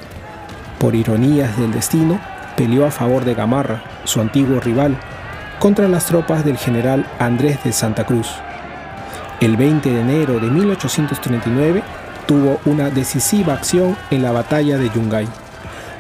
Por 0.79 0.95
ironías 0.95 1.57
del 1.59 1.73
destino, 1.73 2.19
peleó 2.57 2.87
a 2.87 2.91
favor 2.91 3.25
de 3.25 3.35
Gamarra, 3.35 3.85
su 4.05 4.21
antiguo 4.21 4.59
rival, 4.59 4.99
contra 5.59 5.89
las 5.89 6.07
tropas 6.07 6.45
del 6.45 6.57
general 6.57 7.07
Andrés 7.19 7.63
de 7.65 7.73
Santa 7.73 8.05
Cruz. 8.05 8.29
El 9.41 9.59
20 9.59 9.91
de 9.91 10.01
enero 10.01 10.41
de 10.41 10.51
1839 10.51 11.83
tuvo 12.27 12.61
una 12.65 12.89
decisiva 12.89 13.53
acción 13.53 13.97
en 14.11 14.23
la 14.23 14.33
batalla 14.33 14.79
de 14.79 14.89
Yungay. 14.89 15.29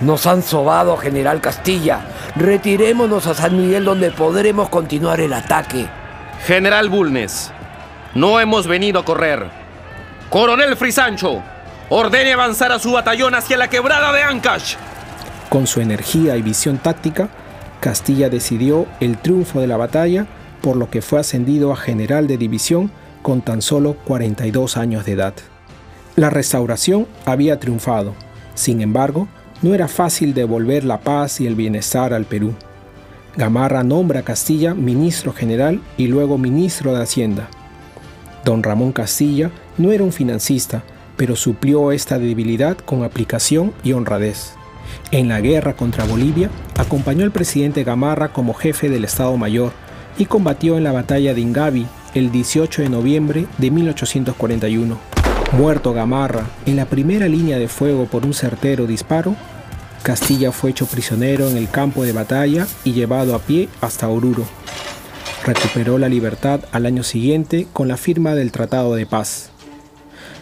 Nos 0.00 0.26
han 0.26 0.42
sobado, 0.42 0.96
general 0.98 1.40
Castilla. 1.40 2.00
Retirémonos 2.36 3.26
a 3.26 3.34
San 3.34 3.56
Miguel 3.56 3.84
donde 3.84 4.10
podremos 4.10 4.68
continuar 4.68 5.20
el 5.20 5.32
ataque. 5.32 5.88
General 6.46 6.88
Bulnes, 6.90 7.50
no 8.14 8.38
hemos 8.38 8.66
venido 8.66 9.00
a 9.00 9.04
correr. 9.04 9.46
Coronel 10.28 10.76
Frisancho, 10.76 11.42
ordene 11.88 12.34
avanzar 12.34 12.72
a 12.72 12.78
su 12.78 12.92
batallón 12.92 13.34
hacia 13.34 13.56
la 13.56 13.68
quebrada 13.68 14.12
de 14.12 14.22
Ancash. 14.22 14.74
Con 15.48 15.66
su 15.66 15.80
energía 15.80 16.36
y 16.36 16.42
visión 16.42 16.78
táctica, 16.78 17.28
Castilla 17.80 18.28
decidió 18.28 18.86
el 19.00 19.16
triunfo 19.16 19.60
de 19.60 19.66
la 19.66 19.76
batalla, 19.76 20.26
por 20.60 20.76
lo 20.76 20.90
que 20.90 21.00
fue 21.00 21.20
ascendido 21.20 21.72
a 21.72 21.76
general 21.76 22.26
de 22.26 22.36
división 22.36 22.90
con 23.22 23.40
tan 23.40 23.62
solo 23.62 23.96
42 24.04 24.76
años 24.76 25.06
de 25.06 25.12
edad. 25.12 25.34
La 26.16 26.28
restauración 26.28 27.06
había 27.24 27.58
triunfado, 27.60 28.14
sin 28.54 28.80
embargo, 28.80 29.28
no 29.66 29.74
era 29.74 29.88
fácil 29.88 30.32
devolver 30.32 30.84
la 30.84 31.00
paz 31.00 31.40
y 31.40 31.46
el 31.46 31.56
bienestar 31.56 32.14
al 32.14 32.24
Perú. 32.24 32.54
Gamarra 33.36 33.82
nombra 33.82 34.20
a 34.20 34.22
Castilla 34.22 34.74
ministro 34.74 35.32
general 35.32 35.80
y 35.96 36.06
luego 36.06 36.38
ministro 36.38 36.94
de 36.94 37.02
Hacienda. 37.02 37.48
Don 38.44 38.62
Ramón 38.62 38.92
Castilla 38.92 39.50
no 39.76 39.90
era 39.90 40.04
un 40.04 40.12
financista, 40.12 40.84
pero 41.16 41.34
suplió 41.34 41.90
esta 41.90 42.18
debilidad 42.18 42.78
con 42.78 43.02
aplicación 43.02 43.72
y 43.82 43.92
honradez. 43.92 44.52
En 45.10 45.28
la 45.28 45.40
guerra 45.40 45.74
contra 45.74 46.04
Bolivia, 46.04 46.48
acompañó 46.78 47.24
al 47.24 47.32
presidente 47.32 47.82
Gamarra 47.82 48.32
como 48.32 48.54
jefe 48.54 48.88
del 48.88 49.04
Estado 49.04 49.36
Mayor 49.36 49.72
y 50.16 50.26
combatió 50.26 50.76
en 50.76 50.84
la 50.84 50.92
batalla 50.92 51.34
de 51.34 51.40
Ingavi 51.40 51.86
el 52.14 52.30
18 52.30 52.82
de 52.82 52.88
noviembre 52.88 53.46
de 53.58 53.70
1841. 53.72 54.96
Muerto 55.52 55.92
Gamarra 55.92 56.44
en 56.66 56.76
la 56.76 56.86
primera 56.86 57.28
línea 57.28 57.58
de 57.58 57.68
fuego 57.68 58.06
por 58.06 58.24
un 58.24 58.32
certero 58.32 58.86
disparo, 58.86 59.34
Castilla 60.02 60.52
fue 60.52 60.70
hecho 60.70 60.86
prisionero 60.86 61.48
en 61.48 61.56
el 61.56 61.68
campo 61.68 62.04
de 62.04 62.12
batalla 62.12 62.66
y 62.84 62.92
llevado 62.92 63.34
a 63.34 63.40
pie 63.40 63.68
hasta 63.80 64.08
Oruro. 64.08 64.44
Recuperó 65.44 65.98
la 65.98 66.08
libertad 66.08 66.60
al 66.72 66.86
año 66.86 67.02
siguiente 67.02 67.66
con 67.72 67.88
la 67.88 67.96
firma 67.96 68.34
del 68.34 68.52
Tratado 68.52 68.94
de 68.94 69.06
Paz. 69.06 69.50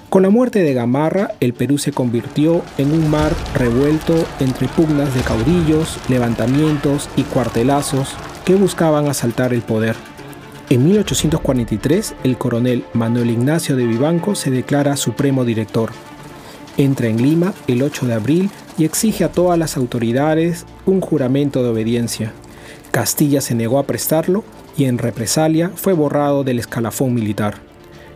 Con 0.09 0.23
la 0.23 0.31
muerte 0.31 0.61
de 0.61 0.75
Gamarra, 0.75 1.33
el 1.41 1.55
Perú 1.55 1.77
se 1.77 1.91
convirtió 1.91 2.63
en 2.79 2.93
un 2.93 3.11
mar 3.11 3.33
revuelto 3.55 4.15
entre 4.39 4.69
pugnas 4.69 5.13
de 5.15 5.23
caudillos, 5.23 5.99
levantamientos 6.09 7.09
y 7.17 7.25
cuartelazos 7.25 8.15
que 8.45 8.55
buscaban 8.55 9.09
asaltar 9.09 9.53
el 9.53 9.63
poder. 9.63 9.97
En 10.71 10.85
1843, 10.87 12.15
el 12.23 12.39
coronel 12.39 12.85
Manuel 12.93 13.31
Ignacio 13.31 13.77
de 13.77 13.87
Vivanco 13.87 14.35
se 14.35 14.51
declara 14.51 14.97
supremo 14.97 15.45
director. 15.45 15.91
Entra 16.77 17.07
en 17.07 17.23
Lima 17.23 17.55
el 17.69 17.83
8 17.83 18.07
de 18.07 18.15
abril 18.15 18.51
y 18.77 18.85
exige 18.85 19.23
a 19.25 19.31
todas 19.31 19.59
las 19.59 19.77
autoridades 19.77 20.67
un 20.87 21.01
juramento 21.01 21.63
de 21.63 21.69
obediencia. 21.69 22.33
Castilla 22.91 23.41
se 23.41 23.55
negó 23.55 23.79
a 23.79 23.87
prestarlo 23.87 24.43
y 24.77 24.87
en 24.87 24.99
represalia 24.99 25.71
fue 25.75 25.93
borrado 25.93 26.43
del 26.43 26.59
escalafón 26.59 27.15
militar. 27.15 27.55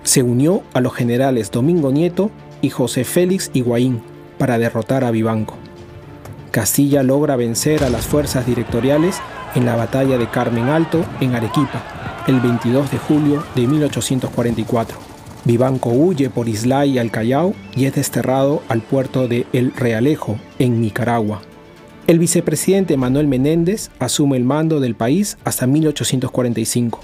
Se 0.03 0.23
unió 0.23 0.63
a 0.75 0.81
los 0.81 0.95
generales 0.95 1.51
Domingo 1.51 1.93
Nieto 1.93 2.31
y 2.61 2.71
José 2.71 3.05
Félix 3.05 3.51
Higuaín 3.55 4.03
para 4.39 4.59
derrotar 4.59 5.05
a 5.05 5.11
Vivanco. 5.13 5.57
Castilla 6.51 7.03
logra 7.03 7.37
vencer 7.37 7.85
a 7.85 7.91
las 7.91 8.07
fuerzas 8.07 8.47
directoriales 8.47 9.21
en 9.55 9.67
la 9.67 9.77
batalla 9.77 10.19
de 10.19 10.29
Carmen 10.29 10.69
Alto 10.69 11.05
en 11.21 11.35
Arequipa, 11.35 12.25
el 12.27 12.41
22 12.41 12.91
de 12.91 12.99
julio 12.99 13.45
de 13.55 13.67
1844. 13.67 15.08
Vivanco 15.49 15.89
huye 15.89 16.29
por 16.29 16.47
Islay 16.47 16.99
al 16.99 17.11
Callao 17.11 17.55
y 17.75 17.87
es 17.87 17.95
desterrado 17.95 18.63
al 18.69 18.83
puerto 18.83 19.29
de 19.29 19.47
El 19.55 19.73
Realejo, 19.73 20.39
en 20.59 20.83
Nicaragua. 20.83 21.41
El 22.07 22.19
vicepresidente 22.19 22.99
Manuel 22.99 23.29
Menéndez 23.29 23.89
asume 23.99 24.37
el 24.37 24.45
mando 24.45 24.79
del 24.79 24.95
país 24.95 25.39
hasta 25.45 25.67
1845, 25.67 27.01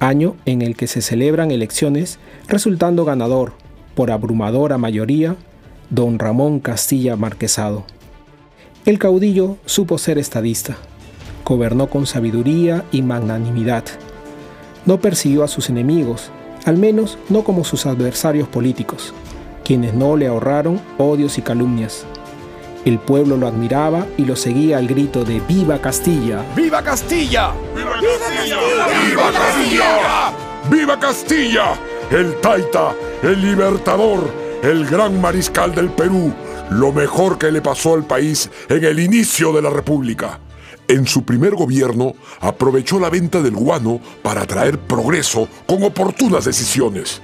año 0.00 0.36
en 0.44 0.60
el 0.60 0.76
que 0.76 0.86
se 0.86 1.00
celebran 1.00 1.50
elecciones, 1.50 2.18
resultando 2.46 3.06
ganador, 3.06 3.54
por 3.94 4.10
abrumadora 4.10 4.76
mayoría, 4.76 5.36
don 5.88 6.18
Ramón 6.18 6.60
Castilla 6.60 7.16
Marquesado. 7.16 7.84
El 8.84 8.98
caudillo 8.98 9.56
supo 9.64 9.96
ser 9.96 10.18
estadista, 10.18 10.76
gobernó 11.42 11.86
con 11.86 12.04
sabiduría 12.04 12.84
y 12.92 13.00
magnanimidad. 13.00 13.84
No 14.84 15.00
persiguió 15.00 15.42
a 15.42 15.48
sus 15.48 15.70
enemigos, 15.70 16.30
al 16.64 16.78
menos 16.78 17.18
no 17.28 17.44
como 17.44 17.64
sus 17.64 17.86
adversarios 17.86 18.48
políticos, 18.48 19.14
quienes 19.64 19.94
no 19.94 20.16
le 20.16 20.26
ahorraron 20.26 20.80
odios 20.98 21.38
y 21.38 21.42
calumnias. 21.42 22.04
El 22.84 22.98
pueblo 22.98 23.36
lo 23.36 23.46
admiraba 23.46 24.06
y 24.16 24.24
lo 24.24 24.34
seguía 24.34 24.78
al 24.78 24.88
grito 24.88 25.24
de 25.24 25.40
¡Viva 25.40 25.78
Castilla! 25.80 26.44
¡Viva 26.56 26.82
Castilla! 26.82 27.52
¡Viva 27.76 27.92
Castilla! 27.92 28.56
¡Viva 29.06 29.32
Castilla! 29.32 30.32
¡Viva 30.70 31.00
Castilla! 31.00 31.74
El 32.10 32.40
Taita, 32.40 32.92
el 33.22 33.40
libertador, 33.40 34.28
el 34.62 34.84
gran 34.86 35.20
mariscal 35.20 35.74
del 35.74 35.90
Perú, 35.90 36.32
lo 36.70 36.92
mejor 36.92 37.38
que 37.38 37.52
le 37.52 37.62
pasó 37.62 37.94
al 37.94 38.04
país 38.04 38.50
en 38.68 38.84
el 38.84 38.98
inicio 38.98 39.52
de 39.52 39.62
la 39.62 39.70
República. 39.70 40.40
En 40.92 41.06
su 41.06 41.24
primer 41.24 41.54
gobierno 41.54 42.12
aprovechó 42.40 43.00
la 43.00 43.08
venta 43.08 43.40
del 43.40 43.56
guano 43.56 43.98
para 44.22 44.44
traer 44.44 44.78
progreso 44.78 45.48
con 45.66 45.82
oportunas 45.84 46.44
decisiones. 46.44 47.22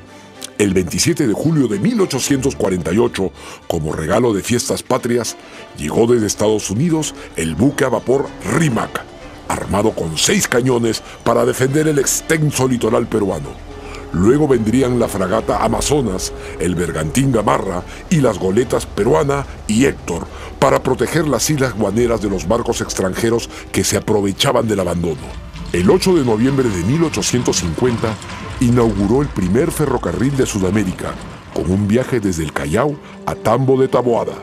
El 0.57 0.73
27 0.73 1.27
de 1.27 1.35
julio 1.35 1.69
de 1.69 1.79
1848, 1.79 3.31
como 3.67 3.93
regalo 3.93 4.33
de 4.33 4.43
fiestas 4.43 4.83
patrias, 4.83 5.37
llegó 5.77 6.07
desde 6.07 6.29
Estados 6.29 6.71
Unidos 6.71 7.15
el 7.37 7.57
buque 7.57 7.85
a 7.85 7.91
vapor 7.91 8.31
Rimac, 8.55 9.05
armado 9.49 9.91
con 9.91 10.17
seis 10.17 10.49
cañones 10.49 11.03
para 11.23 11.45
defender 11.45 11.89
el 11.89 11.99
extenso 11.99 12.67
litoral 12.67 13.07
peruano. 13.07 13.68
Luego 14.13 14.49
vendrían 14.49 14.99
la 14.99 15.09
fragata 15.09 15.63
Amazonas, 15.65 16.33
el 16.59 16.75
bergantín 16.75 17.31
Gamarra 17.31 17.83
y 18.09 18.21
las 18.21 18.39
goletas 18.39 18.87
Peruana 18.87 19.45
y 19.67 19.85
Héctor 19.85 20.27
para 20.59 20.83
proteger 20.83 21.29
las 21.29 21.49
islas 21.51 21.75
guaneras 21.75 22.21
de 22.23 22.31
los 22.31 22.49
barcos 22.49 22.81
extranjeros 22.81 23.51
que 23.71 23.85
se 23.85 23.99
aprovechaban 23.99 24.67
del 24.67 24.81
abandono. 24.81 25.49
El 25.73 25.91
8 25.91 26.15
de 26.17 26.25
noviembre 26.25 26.69
de 26.69 26.83
1850 26.85 28.15
inauguró 28.61 29.21
el 29.21 29.29
primer 29.29 29.71
ferrocarril 29.71 30.37
de 30.37 30.47
Sudamérica, 30.47 31.13
con 31.53 31.71
un 31.71 31.87
viaje 31.87 32.21
desde 32.21 32.45
el 32.45 32.53
Callao 32.53 32.97
a 33.27 33.35
Tambo 33.35 33.79
de 33.79 33.89
Taboada. 33.89 34.35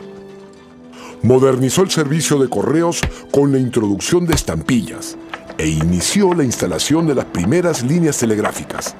Modernizó 1.22 1.82
el 1.82 1.90
servicio 1.90 2.38
de 2.38 2.48
correos 2.48 3.00
con 3.32 3.50
la 3.50 3.58
introducción 3.58 4.26
de 4.26 4.34
estampillas 4.34 5.16
e 5.58 5.68
inició 5.68 6.34
la 6.34 6.44
instalación 6.44 7.06
de 7.06 7.14
las 7.14 7.24
primeras 7.26 7.82
líneas 7.82 8.18
telegráficas. 8.18 8.94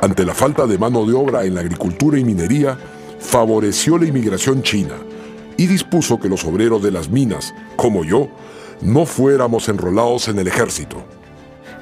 Ante 0.00 0.24
la 0.24 0.34
falta 0.34 0.66
de 0.66 0.78
mano 0.78 1.06
de 1.06 1.14
obra 1.14 1.44
en 1.44 1.54
la 1.54 1.60
agricultura 1.60 2.18
y 2.18 2.24
minería, 2.24 2.78
favoreció 3.20 3.98
la 3.98 4.06
inmigración 4.06 4.62
china 4.62 4.94
y 5.56 5.66
dispuso 5.66 6.18
que 6.18 6.28
los 6.28 6.44
obreros 6.44 6.82
de 6.82 6.90
las 6.90 7.08
minas, 7.08 7.54
como 7.76 8.04
yo, 8.04 8.28
no 8.80 9.06
fuéramos 9.06 9.68
enrolados 9.68 10.28
en 10.28 10.38
el 10.38 10.48
ejército. 10.48 11.02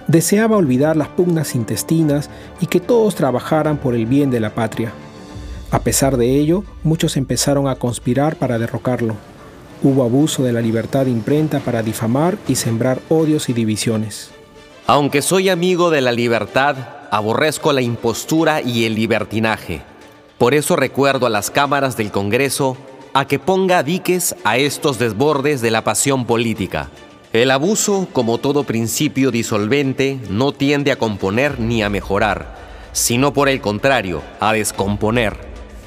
Deseaba 0.06 0.56
olvidar 0.56 0.96
las 0.96 1.08
pugnas 1.08 1.54
intestinas 1.54 2.28
y 2.60 2.66
que 2.66 2.80
todos 2.80 3.14
trabajaran 3.14 3.78
por 3.78 3.94
el 3.94 4.06
bien 4.06 4.30
de 4.30 4.40
la 4.40 4.54
patria. 4.54 4.92
A 5.70 5.80
pesar 5.80 6.16
de 6.16 6.36
ello, 6.36 6.64
muchos 6.82 7.16
empezaron 7.16 7.68
a 7.68 7.76
conspirar 7.76 8.36
para 8.36 8.58
derrocarlo. 8.58 9.14
Hubo 9.82 10.04
abuso 10.04 10.42
de 10.42 10.52
la 10.52 10.60
libertad 10.60 11.06
de 11.06 11.10
imprenta 11.10 11.60
para 11.60 11.82
difamar 11.82 12.36
y 12.46 12.56
sembrar 12.56 13.00
odios 13.08 13.48
y 13.48 13.54
divisiones. 13.54 14.30
Aunque 14.86 15.22
soy 15.22 15.48
amigo 15.48 15.88
de 15.90 16.02
la 16.02 16.12
libertad, 16.12 16.76
aborrezco 17.10 17.72
la 17.72 17.80
impostura 17.80 18.60
y 18.60 18.84
el 18.84 18.94
libertinaje. 18.94 19.82
Por 20.36 20.52
eso 20.52 20.76
recuerdo 20.76 21.26
a 21.26 21.30
las 21.30 21.50
cámaras 21.50 21.96
del 21.96 22.10
Congreso 22.10 22.76
a 23.14 23.26
que 23.26 23.38
ponga 23.38 23.82
diques 23.82 24.36
a 24.44 24.58
estos 24.58 24.98
desbordes 24.98 25.62
de 25.62 25.70
la 25.70 25.82
pasión 25.82 26.26
política. 26.26 26.90
El 27.32 27.50
abuso, 27.50 28.08
como 28.12 28.38
todo 28.38 28.64
principio 28.64 29.30
disolvente, 29.30 30.18
no 30.28 30.52
tiende 30.52 30.92
a 30.92 30.96
componer 30.96 31.58
ni 31.58 31.82
a 31.82 31.88
mejorar, 31.88 32.56
sino 32.92 33.32
por 33.32 33.48
el 33.48 33.60
contrario, 33.60 34.22
a 34.40 34.52
descomponer. 34.52 35.36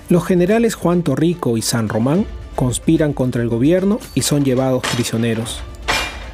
Los 0.10 0.26
generales 0.26 0.76
Juan 0.76 1.04
Torrico 1.04 1.58
y 1.58 1.62
San 1.62 1.90
Román 1.90 2.26
conspiran 2.56 3.14
contra 3.14 3.42
el 3.42 3.50
gobierno 3.50 4.00
y 4.16 4.22
son 4.22 4.44
llevados 4.44 4.84
prisioneros. 4.96 5.62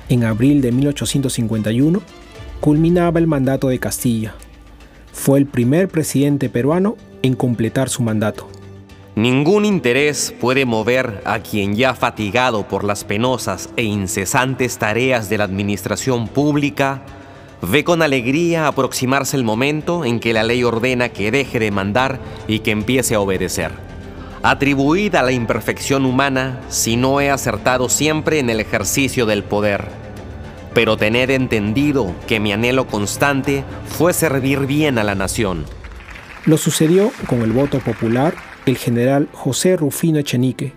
En 0.10 0.24
abril 0.24 0.62
de 0.62 0.72
1851 0.72 2.02
culminaba 2.60 3.20
el 3.20 3.28
mandato 3.28 3.70
de 3.70 3.80
Castilla. 3.80 4.36
Fue 5.14 5.40
el 5.40 5.46
primer 5.46 5.88
presidente 5.88 6.50
peruano 6.50 6.98
en 7.22 7.36
completar 7.36 7.90
su 7.90 8.04
mandato. 8.04 8.48
Ningún 9.16 9.66
interés 9.66 10.34
puede 10.40 10.66
mover 10.66 11.22
a 11.26 11.40
quien 11.40 11.76
ya 11.76 11.94
fatigado 11.94 12.68
por 12.68 12.84
las 12.84 13.04
penosas 13.04 13.70
e 13.76 13.84
incesantes 13.84 14.78
tareas 14.78 15.30
de 15.30 15.38
la 15.38 15.44
administración 15.44 16.28
pública, 16.28 17.02
ve 17.62 17.84
con 17.84 18.02
alegría 18.02 18.68
aproximarse 18.68 19.36
el 19.36 19.44
momento 19.44 20.06
en 20.06 20.20
que 20.20 20.32
la 20.32 20.44
ley 20.44 20.64
ordena 20.64 21.10
que 21.10 21.32
deje 21.32 21.60
de 21.60 21.72
mandar 21.72 22.20
y 22.48 22.60
que 22.60 22.72
empiece 22.72 23.16
a 23.16 23.20
obedecer. 23.20 23.89
Atribuida 24.42 25.20
a 25.20 25.24
la 25.24 25.34
imperfección 25.34 26.06
humana 26.06 26.62
si 26.70 26.96
no 26.96 27.20
he 27.20 27.30
acertado 27.30 27.90
siempre 27.90 28.40
en 28.40 28.50
el 28.50 28.62
ejercicio 28.62 29.26
del 29.26 29.44
poder. 29.44 29.90
Pero 30.74 30.96
tened 30.96 31.30
entendido 31.30 32.16
que 32.26 32.40
mi 32.40 32.54
anhelo 32.54 32.88
constante 32.88 33.66
fue 33.86 34.14
servir 34.14 34.60
bien 34.62 34.98
a 34.98 35.04
la 35.04 35.14
nación. 35.14 35.66
Lo 36.46 36.58
sucedió 36.58 37.12
con 37.28 37.42
el 37.42 37.52
voto 37.52 37.80
popular 37.80 38.34
el 38.66 38.78
general 38.78 39.28
José 39.34 39.76
Rufino 39.76 40.20
Echenique. 40.20 40.72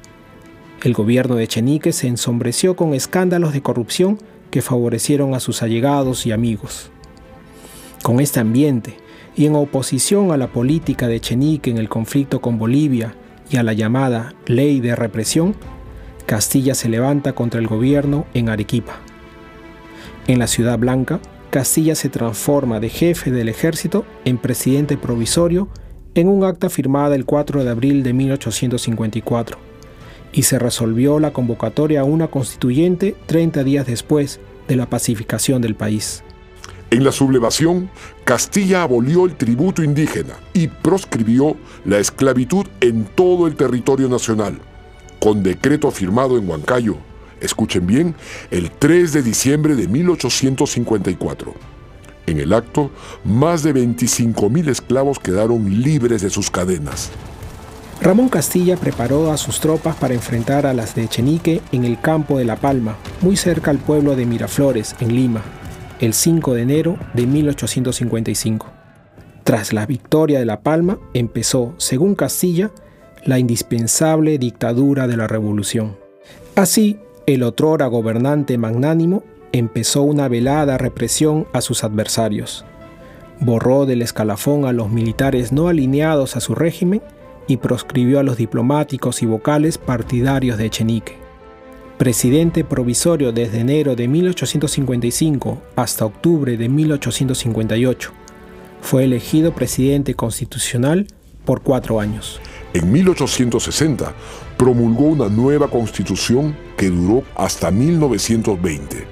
El 0.83 0.93
gobierno 0.93 1.37
de 1.37 1.45
Echenique 1.45 1.93
se 1.93 2.09
ensombreció 2.09 2.75
con 2.75 2.95
escándalos 2.95 3.53
de 3.53 3.63
corrupción 3.63 4.19
que 4.51 4.61
favorecieron 4.61 5.35
a 5.35 5.41
sus 5.41 5.63
allegados 5.63 6.27
y 6.27 6.33
amigos. 6.33 6.91
Con 8.03 8.19
este 8.19 8.41
ambiente, 8.41 8.97
y 9.37 9.47
en 9.47 9.55
oposición 9.55 10.33
a 10.33 10.37
la 10.37 10.49
política 10.49 11.07
de 11.07 11.17
Echenique 11.17 11.71
en 11.71 11.79
el 11.79 11.89
conflicto 11.89 12.41
con 12.41 12.59
Bolivia 12.59 13.15
a 13.57 13.63
la 13.63 13.73
llamada 13.73 14.35
ley 14.47 14.81
de 14.81 14.97
represión, 14.97 15.55
Castilla 16.27 16.75
se 16.75 16.89
levanta 16.89 17.33
contra 17.35 17.61
el 17.61 17.67
gobierno 17.67 18.27
en 18.35 18.49
Arequipa. 18.49 19.01
En 20.27 20.39
la 20.39 20.47
Ciudad 20.47 20.79
Blanca, 20.79 21.21
Castilla 21.51 21.95
se 21.95 22.09
transforma 22.09 22.81
de 22.81 22.89
jefe 22.89 23.31
del 23.31 23.49
ejército 23.49 24.07
en 24.25 24.39
presidente 24.39 24.97
provisorio 24.97 25.69
en 26.15 26.29
un 26.29 26.45
acta 26.45 26.71
firmada 26.71 27.15
el 27.15 27.25
4 27.25 27.65
de 27.65 27.71
abril 27.71 28.03
de 28.03 28.13
1854 28.13 29.59
y 30.33 30.45
se 30.45 30.59
resolvió 30.59 31.19
la 31.19 31.33
convocatoria 31.33 32.01
a 32.01 32.05
una 32.05 32.29
constituyente 32.29 33.15
30 33.27 33.65
días 33.65 33.87
después 33.87 34.41
de 34.69 34.77
la 34.77 34.87
pacificación 34.87 35.61
del 35.61 35.75
país. 35.75 36.25
En 36.93 37.05
la 37.05 37.11
sublevación, 37.11 37.89
Castilla 38.23 38.83
abolió 38.83 39.25
el 39.25 39.35
tributo 39.35 39.83
indígena 39.83 40.35
y 40.53 40.69
proscribió 40.69 41.57
la 41.87 41.99
esclavitud 41.99 42.67
en 42.83 43.07
todo 43.07 43.47
el 43.47 43.57
territorio 43.57 44.11
nacional, 44.11 44.59
con 45.19 45.43
decreto 45.43 45.91
firmado 45.91 46.37
en 46.37 46.47
Huancayo, 46.47 46.99
escuchen 47.41 47.87
bien, 47.87 48.15
el 48.51 48.71
3 48.71 49.11
de 49.15 49.23
diciembre 49.23 49.75
de 49.75 49.89
1854. 49.89 51.55
En 52.27 52.39
el 52.39 52.53
acto, 52.53 52.91
más 53.25 53.63
de 53.63 53.75
25.000 53.75 54.69
esclavos 54.69 55.19
quedaron 55.19 55.83
libres 55.83 56.21
de 56.21 56.29
sus 56.29 56.51
cadenas. 56.51 57.11
Ramón 58.03 58.29
Castilla 58.29 58.77
preparó 58.77 59.33
a 59.33 59.39
sus 59.39 59.61
tropas 59.61 59.97
para 59.97 60.13
enfrentar 60.13 60.67
a 60.67 60.75
las 60.75 60.95
de 60.95 61.05
Echenique 61.05 61.63
en 61.73 61.85
el 61.85 61.99
campo 61.99 62.37
de 62.37 62.45
La 62.45 62.57
Palma, 62.57 62.97
muy 63.23 63.39
cerca 63.39 63.71
al 63.71 63.79
pueblo 63.79 64.15
de 64.15 64.27
Miraflores, 64.27 64.95
en 65.01 65.17
Lima, 65.17 65.43
el 66.03 66.15
5 66.15 66.55
de 66.55 66.63
enero 66.63 66.99
de 67.15 67.29
1855. 67.29 68.67
Tras 69.45 69.73
la 69.73 69.87
victoria 69.87 70.41
de 70.41 70.45
La 70.45 70.61
Palma, 70.61 70.99
empezó, 71.15 71.75
según 71.77 72.17
Castilla, 72.17 72.73
la 73.25 73.39
indispensable 73.39 74.37
dictadura 74.37 75.07
de 75.07 75.17
la 75.17 75.29
revolución. 75.29 75.97
Así, 76.57 76.99
el 77.27 77.45
otrora 77.45 77.87
gobernante 77.87 78.59
magnánimo 78.59 79.23
empezó 79.53 80.03
una 80.03 80.27
velada 80.27 80.77
represión 80.77 81.47
a 81.53 81.61
sus 81.61 81.85
adversarios. 81.85 82.65
Borró 83.39 83.87
del 83.87 84.03
escalafón 84.03 84.65
a 84.65 84.73
los 84.73 84.91
militares 84.91 85.53
no 85.53 85.69
alineados 85.69 86.35
a 86.35 86.41
su 86.41 86.57
régimen 86.57 87.01
y 87.47 87.59
proscribió 87.59 88.19
a 88.19 88.25
los 88.25 88.37
diplomáticos 88.37 89.23
y 89.23 89.27
vocales 89.27 89.79
partidarios 89.79 90.59
de 90.59 90.67
Echenique. 90.67 91.22
Presidente 92.03 92.65
provisorio 92.65 93.31
desde 93.31 93.61
enero 93.61 93.95
de 93.95 94.09
1855 94.09 95.63
hasta 95.77 96.05
octubre 96.05 96.57
de 96.57 96.69
1858, 96.69 98.11
fue 98.81 99.05
elegido 99.05 99.55
presidente 99.55 100.15
constitucional 100.15 101.07
por 101.45 101.63
cuatro 101.63 102.01
años. 102.01 102.41
En 102.75 102.91
1860 102.91 104.15
promulgó 104.57 105.05
una 105.05 105.29
nueva 105.29 105.69
constitución 105.69 106.57
que 106.77 106.91
duró 106.91 107.23
hasta 107.37 107.71
1920. 107.71 109.07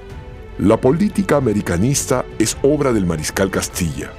La 0.59 0.75
política 0.75 1.37
americanista 1.37 2.25
es 2.39 2.57
obra 2.61 2.91
del 2.91 3.05
mariscal 3.05 3.49
Castilla. 3.49 4.11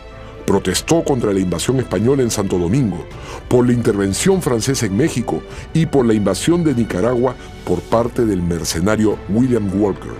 Protestó 0.52 1.02
contra 1.02 1.32
la 1.32 1.40
invasión 1.40 1.78
española 1.78 2.22
en 2.22 2.30
Santo 2.30 2.58
Domingo, 2.58 3.06
por 3.48 3.66
la 3.66 3.72
intervención 3.72 4.42
francesa 4.42 4.84
en 4.84 4.94
México 4.94 5.42
y 5.72 5.86
por 5.86 6.04
la 6.04 6.12
invasión 6.12 6.62
de 6.62 6.74
Nicaragua 6.74 7.34
por 7.64 7.80
parte 7.80 8.26
del 8.26 8.42
mercenario 8.42 9.18
William 9.30 9.70
Walker. 9.72 10.12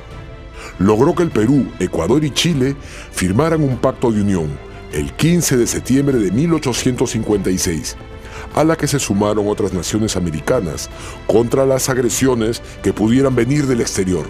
Logró 0.79 1.15
que 1.15 1.25
el 1.25 1.31
Perú, 1.31 1.67
Ecuador 1.81 2.25
y 2.25 2.31
Chile 2.31 2.75
firmaran 3.11 3.63
un 3.63 3.77
pacto 3.77 4.11
de 4.11 4.23
unión 4.23 4.49
el 4.95 5.13
15 5.13 5.59
de 5.59 5.67
septiembre 5.67 6.17
de 6.17 6.31
1856 6.31 7.99
a 8.55 8.65
la 8.65 8.75
que 8.75 8.87
se 8.87 8.99
sumaron 8.99 9.49
otras 9.49 9.75
naciones 9.75 10.17
americanas 10.17 10.89
contra 11.27 11.67
las 11.67 11.91
agresiones 11.91 12.63
que 12.83 12.95
pudieran 12.95 13.35
venir 13.35 13.67
del 13.67 13.83
exterior 13.83 14.25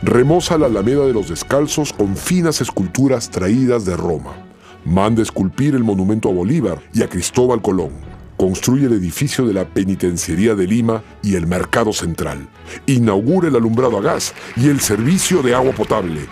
remoza 0.00 0.56
la 0.56 0.68
Alameda 0.68 1.04
de 1.04 1.12
los 1.12 1.28
Descalzos 1.28 1.92
con 1.92 2.16
finas 2.16 2.62
esculturas 2.62 3.28
traídas 3.28 3.84
de 3.84 3.94
Roma. 3.94 4.47
Manda 4.88 5.20
esculpir 5.20 5.74
el 5.74 5.84
monumento 5.84 6.30
a 6.30 6.32
Bolívar 6.32 6.78
y 6.94 7.02
a 7.02 7.10
Cristóbal 7.10 7.60
Colón. 7.60 7.90
Construye 8.38 8.86
el 8.86 8.94
edificio 8.94 9.46
de 9.46 9.52
la 9.52 9.66
Penitenciaría 9.66 10.54
de 10.54 10.66
Lima 10.66 11.02
y 11.22 11.34
el 11.34 11.46
Mercado 11.46 11.92
Central. 11.92 12.48
Inaugura 12.86 13.48
el 13.48 13.56
alumbrado 13.56 13.98
a 13.98 14.00
gas 14.00 14.32
y 14.56 14.68
el 14.68 14.80
servicio 14.80 15.42
de 15.42 15.54
agua 15.54 15.72
potable. 15.72 16.22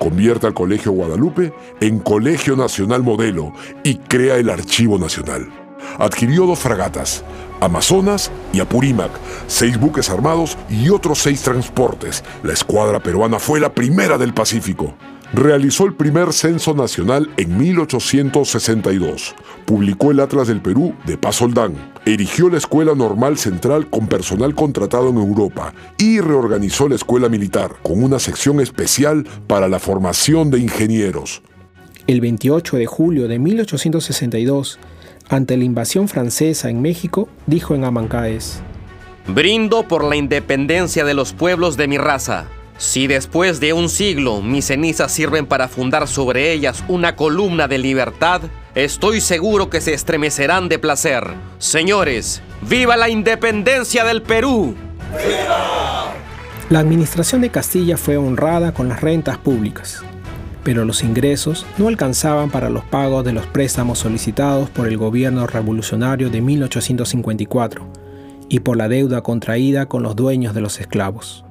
Convierte 0.00 0.48
al 0.48 0.54
Colegio 0.54 0.90
Guadalupe 0.90 1.52
en 1.80 2.00
Colegio 2.00 2.56
Nacional 2.56 3.04
Modelo 3.04 3.52
y 3.84 3.94
crea 3.94 4.38
el 4.38 4.50
Archivo 4.50 4.98
Nacional. 4.98 5.48
Adquirió 5.96 6.46
dos 6.46 6.58
fragatas, 6.58 7.22
Amazonas 7.60 8.32
y 8.52 8.58
Apurímac, 8.58 9.12
seis 9.46 9.78
buques 9.78 10.10
armados 10.10 10.58
y 10.68 10.88
otros 10.88 11.20
seis 11.20 11.42
transportes. 11.42 12.24
La 12.42 12.54
escuadra 12.54 12.98
peruana 12.98 13.38
fue 13.38 13.60
la 13.60 13.72
primera 13.72 14.18
del 14.18 14.34
Pacífico. 14.34 14.96
Realizó 15.32 15.86
el 15.86 15.94
primer 15.94 16.32
censo 16.32 16.74
nacional 16.74 17.30
en 17.36 17.56
1862. 17.56 19.36
Publicó 19.64 20.10
el 20.10 20.18
Atlas 20.18 20.48
del 20.48 20.60
Perú 20.60 20.92
de 21.06 21.16
Paz 21.16 21.40
Oldán. 21.40 21.74
Erigió 22.04 22.50
la 22.50 22.58
Escuela 22.58 22.96
Normal 22.96 23.38
Central 23.38 23.88
con 23.88 24.08
personal 24.08 24.56
contratado 24.56 25.10
en 25.10 25.18
Europa 25.18 25.72
y 25.98 26.18
reorganizó 26.18 26.88
la 26.88 26.96
Escuela 26.96 27.28
Militar 27.28 27.76
con 27.84 28.02
una 28.02 28.18
sección 28.18 28.60
especial 28.60 29.24
para 29.46 29.68
la 29.68 29.78
formación 29.78 30.50
de 30.50 30.58
ingenieros. 30.58 31.42
El 32.08 32.20
28 32.20 32.78
de 32.78 32.86
julio 32.86 33.28
de 33.28 33.38
1862, 33.38 34.80
ante 35.28 35.56
la 35.56 35.62
invasión 35.62 36.08
francesa 36.08 36.70
en 36.70 36.82
México, 36.82 37.28
dijo 37.46 37.76
en 37.76 37.84
Amancaes, 37.84 38.62
Brindo 39.28 39.86
por 39.86 40.02
la 40.02 40.16
independencia 40.16 41.04
de 41.04 41.14
los 41.14 41.34
pueblos 41.34 41.76
de 41.76 41.86
mi 41.86 41.98
raza. 41.98 42.48
Si 42.80 43.06
después 43.06 43.60
de 43.60 43.74
un 43.74 43.90
siglo 43.90 44.40
mis 44.40 44.64
cenizas 44.68 45.12
sirven 45.12 45.44
para 45.44 45.68
fundar 45.68 46.08
sobre 46.08 46.50
ellas 46.50 46.82
una 46.88 47.14
columna 47.14 47.68
de 47.68 47.76
libertad, 47.76 48.40
estoy 48.74 49.20
seguro 49.20 49.68
que 49.68 49.82
se 49.82 49.92
estremecerán 49.92 50.70
de 50.70 50.78
placer. 50.78 51.24
Señores, 51.58 52.40
¡viva 52.62 52.96
la 52.96 53.10
independencia 53.10 54.02
del 54.02 54.22
Perú! 54.22 54.74
La 56.70 56.78
administración 56.78 57.42
de 57.42 57.50
Castilla 57.50 57.98
fue 57.98 58.16
honrada 58.16 58.72
con 58.72 58.88
las 58.88 59.02
rentas 59.02 59.36
públicas, 59.36 60.02
pero 60.64 60.86
los 60.86 61.04
ingresos 61.04 61.66
no 61.76 61.86
alcanzaban 61.86 62.48
para 62.48 62.70
los 62.70 62.84
pagos 62.84 63.26
de 63.26 63.34
los 63.34 63.44
préstamos 63.44 63.98
solicitados 63.98 64.70
por 64.70 64.88
el 64.88 64.96
gobierno 64.96 65.46
revolucionario 65.46 66.30
de 66.30 66.40
1854 66.40 67.86
y 68.48 68.60
por 68.60 68.78
la 68.78 68.88
deuda 68.88 69.20
contraída 69.20 69.84
con 69.84 70.02
los 70.02 70.16
dueños 70.16 70.54
de 70.54 70.62
los 70.62 70.80
esclavos. 70.80 71.44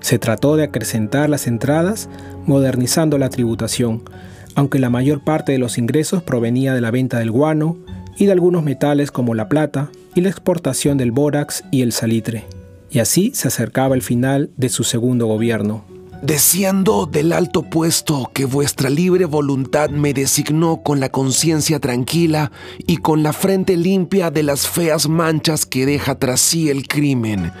Se 0.00 0.18
trató 0.18 0.56
de 0.56 0.64
acrecentar 0.64 1.28
las 1.28 1.46
entradas 1.46 2.08
modernizando 2.46 3.18
la 3.18 3.28
tributación, 3.28 4.02
aunque 4.54 4.78
la 4.78 4.90
mayor 4.90 5.22
parte 5.22 5.52
de 5.52 5.58
los 5.58 5.78
ingresos 5.78 6.22
provenía 6.22 6.74
de 6.74 6.80
la 6.80 6.90
venta 6.90 7.18
del 7.18 7.30
guano 7.30 7.76
y 8.16 8.26
de 8.26 8.32
algunos 8.32 8.64
metales 8.64 9.10
como 9.10 9.34
la 9.34 9.48
plata 9.48 9.90
y 10.14 10.20
la 10.20 10.30
exportación 10.30 10.98
del 10.98 11.12
bórax 11.12 11.64
y 11.70 11.82
el 11.82 11.92
salitre. 11.92 12.44
Y 12.90 13.00
así 13.00 13.32
se 13.34 13.48
acercaba 13.48 13.94
el 13.94 14.02
final 14.02 14.50
de 14.56 14.68
su 14.68 14.82
segundo 14.82 15.26
gobierno. 15.26 15.84
Desciendo 16.22 17.06
del 17.06 17.32
alto 17.32 17.62
puesto 17.62 18.28
que 18.34 18.44
vuestra 18.44 18.90
libre 18.90 19.24
voluntad 19.24 19.90
me 19.90 20.12
designó 20.12 20.82
con 20.82 20.98
la 20.98 21.10
conciencia 21.10 21.78
tranquila 21.78 22.50
y 22.78 22.96
con 22.96 23.22
la 23.22 23.32
frente 23.32 23.76
limpia 23.76 24.32
de 24.32 24.42
las 24.42 24.66
feas 24.66 25.08
manchas 25.08 25.64
que 25.64 25.86
deja 25.86 26.16
tras 26.16 26.40
sí 26.40 26.70
el 26.70 26.88
crimen, 26.88 27.52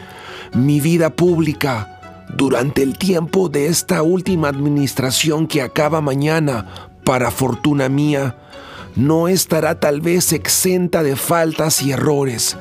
mi 0.54 0.80
vida 0.80 1.10
pública, 1.10 1.97
durante 2.36 2.82
el 2.82 2.98
tiempo 2.98 3.48
de 3.48 3.66
esta 3.66 4.02
última 4.02 4.48
administración 4.48 5.46
que 5.46 5.62
acaba 5.62 6.00
mañana, 6.00 6.90
para 7.04 7.30
fortuna 7.30 7.88
mía, 7.88 8.36
no 8.94 9.28
estará 9.28 9.80
tal 9.80 10.00
vez 10.00 10.32
exenta 10.32 11.02
de 11.02 11.16
faltas 11.16 11.82
y 11.82 11.92
errores, 11.92 12.56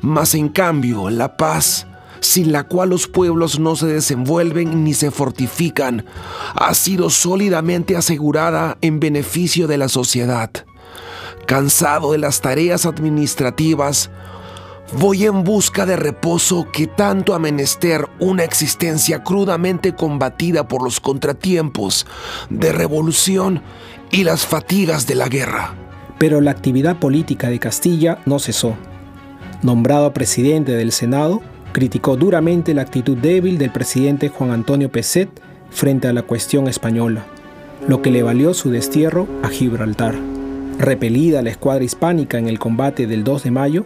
mas 0.00 0.34
en 0.34 0.48
cambio 0.48 1.10
la 1.10 1.36
paz, 1.36 1.86
sin 2.20 2.52
la 2.52 2.64
cual 2.64 2.90
los 2.90 3.06
pueblos 3.06 3.58
no 3.58 3.76
se 3.76 3.86
desenvuelven 3.86 4.84
ni 4.84 4.94
se 4.94 5.10
fortifican, 5.10 6.04
ha 6.54 6.74
sido 6.74 7.08
sólidamente 7.08 7.96
asegurada 7.96 8.76
en 8.80 9.00
beneficio 9.00 9.66
de 9.66 9.78
la 9.78 9.88
sociedad. 9.88 10.50
Cansado 11.46 12.12
de 12.12 12.18
las 12.18 12.40
tareas 12.40 12.84
administrativas, 12.84 14.10
Voy 14.92 15.26
en 15.26 15.42
busca 15.42 15.84
de 15.84 15.96
reposo 15.96 16.68
que 16.72 16.86
tanto 16.86 17.34
ha 17.34 17.40
menester 17.40 18.08
una 18.20 18.44
existencia 18.44 19.24
crudamente 19.24 19.96
combatida 19.96 20.68
por 20.68 20.82
los 20.82 21.00
contratiempos 21.00 22.06
de 22.50 22.70
revolución 22.70 23.62
y 24.12 24.22
las 24.22 24.46
fatigas 24.46 25.08
de 25.08 25.16
la 25.16 25.28
guerra. 25.28 25.74
Pero 26.18 26.40
la 26.40 26.52
actividad 26.52 26.96
política 27.00 27.50
de 27.50 27.58
Castilla 27.58 28.18
no 28.26 28.38
cesó. 28.38 28.76
Nombrado 29.60 30.14
presidente 30.14 30.72
del 30.72 30.92
Senado, 30.92 31.42
criticó 31.72 32.16
duramente 32.16 32.72
la 32.72 32.82
actitud 32.82 33.16
débil 33.16 33.58
del 33.58 33.72
presidente 33.72 34.28
Juan 34.28 34.52
Antonio 34.52 34.90
Peset 34.90 35.28
frente 35.70 36.06
a 36.06 36.12
la 36.12 36.22
cuestión 36.22 36.68
española, 36.68 37.26
lo 37.88 38.02
que 38.02 38.12
le 38.12 38.22
valió 38.22 38.54
su 38.54 38.70
destierro 38.70 39.26
a 39.42 39.48
Gibraltar. 39.48 40.14
Repelida 40.78 41.42
la 41.42 41.50
escuadra 41.50 41.84
hispánica 41.84 42.38
en 42.38 42.48
el 42.48 42.58
combate 42.58 43.06
del 43.06 43.24
2 43.24 43.42
de 43.44 43.50
mayo, 43.50 43.84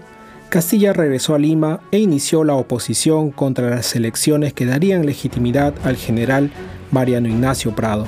Castilla 0.51 0.93
regresó 0.93 1.37
a 1.37 1.39
Lima 1.39 1.79
e 1.93 2.01
inició 2.01 2.43
la 2.43 2.55
oposición 2.55 3.31
contra 3.31 3.71
las 3.71 3.95
elecciones 3.95 4.53
que 4.53 4.67
darían 4.67 5.07
legitimidad 5.07 5.73
al 5.85 5.95
general 5.95 6.51
Mariano 6.91 7.29
Ignacio 7.29 7.73
Prado. 7.77 8.05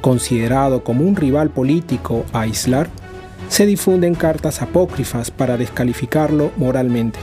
Considerado 0.00 0.84
como 0.84 1.04
un 1.04 1.16
rival 1.16 1.50
político 1.50 2.24
a 2.32 2.42
aislar, 2.42 2.88
se 3.48 3.66
difunden 3.66 4.14
cartas 4.14 4.62
apócrifas 4.62 5.32
para 5.32 5.56
descalificarlo 5.56 6.52
moralmente. 6.56 7.18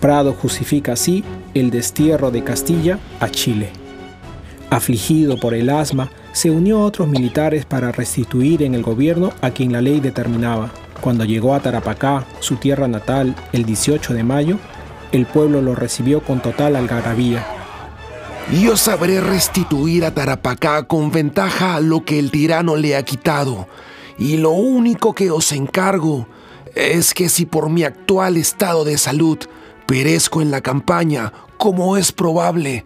Prado 0.00 0.32
justifica 0.32 0.92
así 0.92 1.24
el 1.54 1.72
destierro 1.72 2.30
de 2.30 2.44
Castilla 2.44 3.00
a 3.18 3.28
Chile. 3.28 3.70
Afligido 4.70 5.40
por 5.40 5.54
el 5.54 5.70
asma, 5.70 6.08
se 6.30 6.52
unió 6.52 6.78
a 6.78 6.84
otros 6.84 7.08
militares 7.08 7.64
para 7.66 7.90
restituir 7.90 8.62
en 8.62 8.76
el 8.76 8.84
gobierno 8.84 9.32
a 9.40 9.50
quien 9.50 9.72
la 9.72 9.82
ley 9.82 9.98
determinaba. 9.98 10.70
Cuando 11.00 11.24
llegó 11.24 11.54
a 11.54 11.60
Tarapacá, 11.60 12.26
su 12.40 12.56
tierra 12.56 12.88
natal, 12.88 13.36
el 13.52 13.64
18 13.64 14.14
de 14.14 14.24
mayo, 14.24 14.58
el 15.12 15.26
pueblo 15.26 15.62
lo 15.62 15.74
recibió 15.74 16.22
con 16.22 16.40
total 16.40 16.74
algarabía. 16.74 17.46
Yo 18.60 18.76
sabré 18.76 19.20
restituir 19.20 20.04
a 20.04 20.12
Tarapacá 20.12 20.84
con 20.84 21.12
ventaja 21.12 21.80
lo 21.80 22.04
que 22.04 22.18
el 22.18 22.30
tirano 22.30 22.76
le 22.76 22.96
ha 22.96 23.04
quitado. 23.04 23.68
Y 24.18 24.38
lo 24.38 24.50
único 24.50 25.14
que 25.14 25.30
os 25.30 25.52
encargo 25.52 26.26
es 26.74 27.14
que 27.14 27.28
si 27.28 27.46
por 27.46 27.70
mi 27.70 27.84
actual 27.84 28.36
estado 28.36 28.84
de 28.84 28.98
salud 28.98 29.38
perezco 29.86 30.42
en 30.42 30.50
la 30.50 30.62
campaña, 30.62 31.32
como 31.58 31.96
es 31.96 32.10
probable, 32.10 32.84